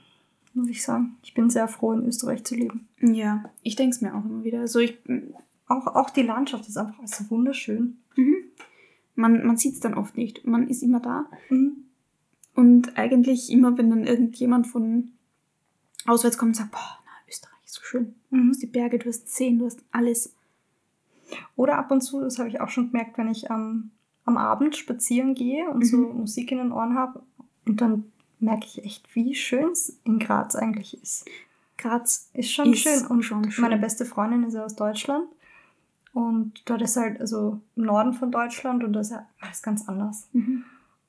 [0.56, 1.16] muss ich sagen.
[1.22, 2.88] Ich bin sehr froh, in Österreich zu leben.
[3.00, 4.60] ja, ich denke es mir auch immer wieder.
[4.60, 4.98] Also ich,
[5.68, 7.98] Auch, auch die Landschaft ist einfach so wunderschön.
[8.16, 8.34] mhm.
[9.14, 10.46] man, man sieht es dann oft nicht.
[10.46, 11.26] Man ist immer da.
[11.50, 11.84] Mhm.
[12.54, 15.10] Und eigentlich immer, wenn dann irgendjemand von
[16.06, 18.14] auswärts kommt und sagt, boah, na, Österreich ist so schön.
[18.30, 18.48] Du Mhm.
[18.50, 20.32] hast die Berge, du hast Seen, du hast alles.
[21.56, 23.90] Oder ab und zu, das habe ich auch schon gemerkt, wenn ich am
[24.24, 26.18] am Abend spazieren gehe und so Mhm.
[26.20, 27.22] Musik in den Ohren habe.
[27.64, 28.04] Und dann
[28.38, 31.26] merke ich echt, wie schön es in Graz eigentlich ist.
[31.78, 33.06] Graz Ist schon Ist schön.
[33.06, 33.62] Und schon schön.
[33.62, 35.26] meine beste Freundin ist ja aus Deutschland.
[36.12, 39.86] Und dort ist halt, also im Norden von Deutschland und das ist ja alles ganz
[39.88, 40.28] anders.
[40.32, 40.64] Mhm.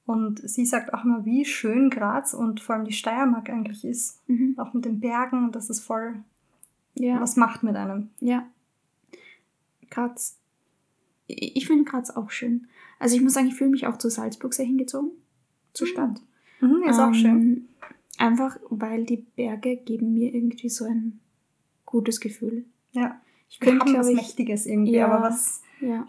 [0.06, 4.22] Und sie sagt auch immer, wie schön Graz und vor allem die Steiermark eigentlich ist.
[4.28, 4.56] Mhm.
[4.58, 6.16] Auch mit den Bergen und das ist voll,
[6.96, 7.20] Ja.
[7.22, 8.10] was macht mit einem.
[8.20, 8.46] Ja.
[9.90, 10.38] Graz.
[11.28, 12.68] Ich ich finde Graz auch schön.
[13.00, 15.12] Also ich muss sagen, ich fühle mich auch zu Salzburg sehr hingezogen.
[15.74, 15.92] Zur Mhm.
[15.92, 16.22] Stadt.
[16.60, 17.30] Mhm, ist auch schön.
[17.32, 17.68] Ähm,
[18.20, 21.20] Einfach, weil die Berge geben mir irgendwie so ein
[21.86, 22.66] gutes Gefühl.
[22.92, 23.22] Ja.
[23.50, 25.08] Ich Wir könnte, haben was ich, Mächtiges irgendwie, Ja.
[25.08, 26.06] aber was, ja,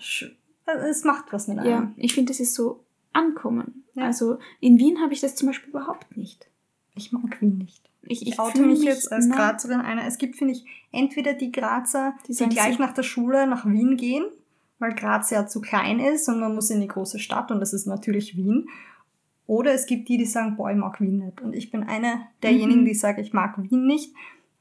[0.66, 1.70] äh, es macht was mit einem.
[1.70, 2.80] ja, ich finde, das ist so
[3.12, 3.84] ankommen.
[3.94, 4.05] Ja.
[4.05, 6.49] Also in Wien habe ich das zum Beispiel überhaupt nicht.
[6.94, 7.82] Ich mag Wien nicht.
[8.05, 10.07] Ich, Ich, ich oute mich jetzt als Grazerin einer.
[10.07, 13.66] Es gibt, finde ich, entweder die Grazer, Die die, gleich so- nach der Schule nach
[13.66, 14.24] Wien gehen,
[14.78, 17.74] weil Graz ja zu klein ist und man muss in die große Stadt und das
[17.74, 18.68] ist natürlich Wien.
[19.49, 21.40] Oder es gibt die, die sagen, boah, ich mag Wien nicht.
[21.40, 22.86] Und ich bin eine derjenigen, Mhm.
[22.86, 24.14] die sagen, ich mag Wien nicht.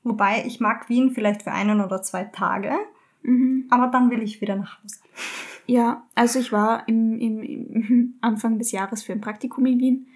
[0.03, 2.71] Wobei ich mag Wien vielleicht für einen oder zwei Tage,
[3.21, 3.65] Mhm.
[3.69, 4.95] aber dann will ich wieder nach Hause.
[5.65, 10.07] Ja, also ich war im, im, im Anfang des Jahres für ein Praktikum in Wien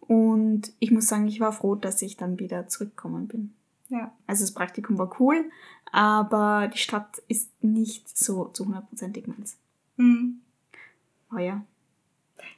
[0.00, 3.52] und ich muss sagen, ich war froh, dass ich dann wieder zurückgekommen bin.
[3.90, 4.12] Ja.
[4.26, 5.44] Also das Praktikum war cool,
[5.92, 9.58] aber die Stadt ist nicht so zu hundertprozentig meins.
[9.98, 10.40] Mhm.
[11.34, 11.62] Oh ja.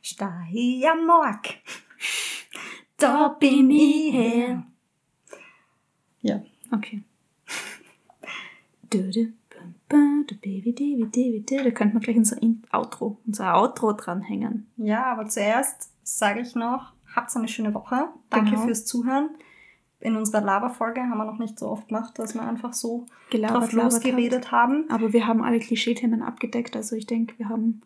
[0.02, 1.48] Steiermark,
[2.96, 4.64] da bin ich her.
[6.20, 6.42] Ja.
[6.72, 7.02] Okay.
[8.90, 8.98] Da
[11.70, 12.36] könnte man gleich unser
[12.72, 14.66] Outro, unser Outro dranhängen.
[14.76, 18.08] Ja, aber zuerst sage ich noch, habt eine schöne Woche.
[18.30, 18.62] Danke Genau.
[18.64, 19.30] fürs Zuhören.
[20.00, 23.62] In unserer Laberfolge haben wir noch nicht so oft gemacht, dass wir einfach so Gelabert,
[23.64, 24.84] drauf losgeredet haben.
[24.88, 24.92] hat.
[24.92, 26.76] Aber wir haben alle Klischeethemen abgedeckt.
[26.76, 27.82] Also ich denke, wir haben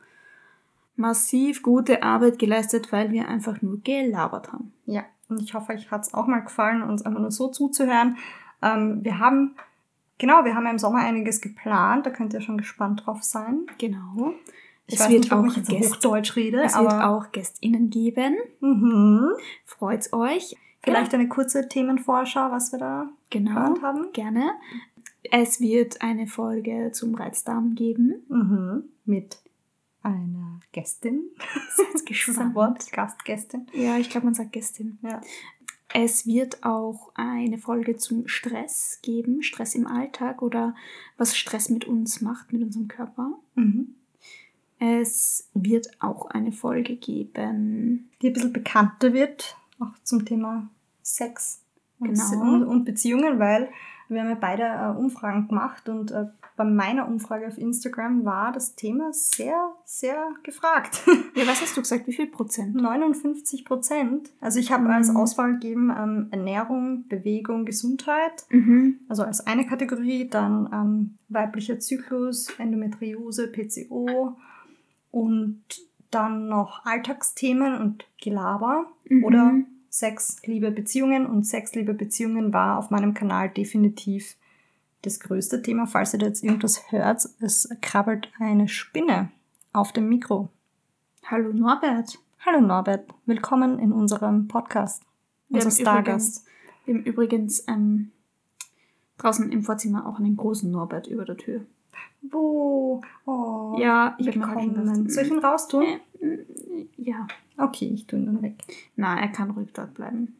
[0.96, 4.72] massiv gute Arbeit geleistet, weil wir einfach nur gelabert haben.
[4.86, 8.16] Ja, und ich hoffe, euch hat es auch mal gefallen, uns einfach nur so zuzuhören.
[8.60, 9.54] Ähm, wir haben,
[10.18, 13.60] genau, wir haben im Sommer einiges geplant, da könnt ihr schon gespannt drauf sein.
[13.78, 14.34] Genau.
[14.86, 17.88] Ich Es weiß wird nicht, auch ich jetzt Gäste- Hochdeutsch rede, Es wird auch GästInnen
[17.90, 18.36] geben.
[18.60, 19.28] mhm.
[19.64, 20.56] Freut's euch.
[20.84, 23.50] vielleicht eine kurze Themenvorschau, was wir da Genau.
[23.54, 24.12] geplant haben.
[24.12, 24.50] Gerne.
[25.30, 28.14] Es wird eine Folge zum Reizdarm geben.
[28.28, 28.84] Mhm.
[29.04, 29.38] Mit
[30.02, 31.22] einer Gästin.
[31.92, 32.54] Das ist ein.
[32.54, 33.66] Wort, Gastgästin.
[33.72, 34.98] Ja, ich glaube, man sagt Gästin.
[35.02, 35.20] Ja.
[35.94, 40.74] Es wird auch eine Folge zum Stress geben, Stress im Alltag oder
[41.16, 43.32] was Stress mit uns macht, mit unserem Körper.
[43.54, 43.94] Mhm.
[44.78, 48.10] Es wird auch eine Folge geben.
[48.20, 50.68] Die ein bisschen bekannter wird, auch zum Thema
[51.02, 51.60] Sex
[51.98, 52.42] und, Genau.
[52.54, 53.70] und, und Beziehungen, weil
[54.12, 58.52] wir haben ja beide äh, Umfragen gemacht und äh, bei meiner Umfrage auf Instagram war
[58.52, 61.02] das Thema sehr, sehr gefragt.
[61.34, 62.06] Ja, was hast du gesagt?
[62.06, 62.74] Wie viel Prozent?
[62.74, 64.30] 59 Prozent.
[64.42, 64.90] Also ich habe Mhm.
[64.90, 68.44] als Auswahl gegeben ähm, Ernährung, Bewegung, Gesundheit.
[68.50, 68.98] Mhm.
[69.08, 74.36] Also als eine Kategorie, dann ähm, weiblicher Zyklus, Endometriose, PCO
[75.10, 75.62] und
[76.10, 79.24] dann noch Alltagsthemen und Gelaber Mhm.
[79.24, 79.54] oder
[79.92, 81.26] Sex, Liebe, Beziehungen.
[81.26, 84.36] Und Sex, Liebe, Beziehungen war auf meinem Kanal definitiv
[85.02, 85.86] das größte Thema.
[85.86, 89.30] Falls ihr da jetzt irgendwas hört, es krabbelt eine Spinne
[89.74, 90.48] auf dem Mikro.
[91.26, 92.18] Hallo Norbert.
[92.46, 95.02] Hallo Norbert, willkommen in unserem Podcast.
[95.50, 96.46] Wir Unser Stargast.
[96.86, 98.12] Wir haben übrigens ähm,
[99.18, 101.66] draußen im Vorzimmer auch einen großen Norbert über der Tür.
[102.22, 103.02] Wo?
[103.26, 105.10] Oh, Ja, ich habe mir rausgelassen.
[105.10, 105.82] Soll ich ihn raustun?
[105.82, 105.98] Äh,
[106.96, 108.54] Ja, Okay, ich tue ihn dann weg.
[108.96, 110.36] na, er kann ruhig dort bleiben.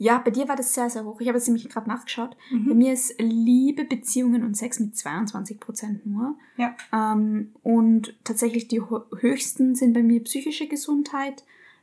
[0.00, 1.20] Ja, bei dir war das sehr, sehr hoch.
[1.20, 2.36] Ich habe jetzt nämlich gerade nachgeschaut.
[2.52, 2.76] Bei Mhm.
[2.78, 6.36] mir ist Liebe, Beziehungen und Sex mit 22% nur.
[6.56, 6.76] Ja.
[6.92, 11.42] Ähm, und tatsächlich die höchsten sind bei mir psychische Gesundheit,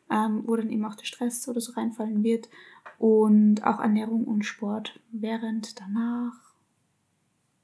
[0.10, 2.48] ähm, wo dann eben auch der Stress oder so reinfallen wird.
[3.00, 6.34] Und auch Ernährung und Sport während, danach,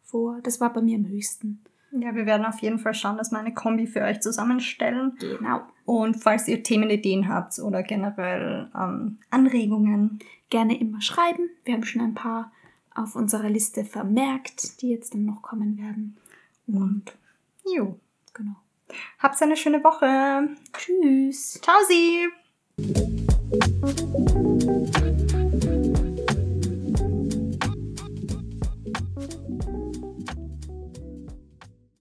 [0.03, 0.41] vor.
[0.43, 1.61] Das war bei mir am höchsten.
[1.91, 5.17] Ja, wir werden auf jeden Fall schauen, dass wir eine Kombi für euch zusammenstellen.
[5.19, 5.61] Genau.
[5.85, 10.19] Und falls ihr Themenideen habt oder generell ähm, Anregungen,
[10.51, 11.49] Gerne immer schreiben.
[11.63, 12.51] Wir haben schon ein paar
[12.93, 16.17] auf unserer Liste vermerkt, die jetzt dann noch kommen werden.
[16.67, 17.17] Und
[17.73, 17.97] jo.
[18.33, 18.57] genau.
[19.19, 20.49] Habt eine schöne Woche.
[20.73, 21.61] Tschüss.
[21.61, 22.27] Ciao, Sie!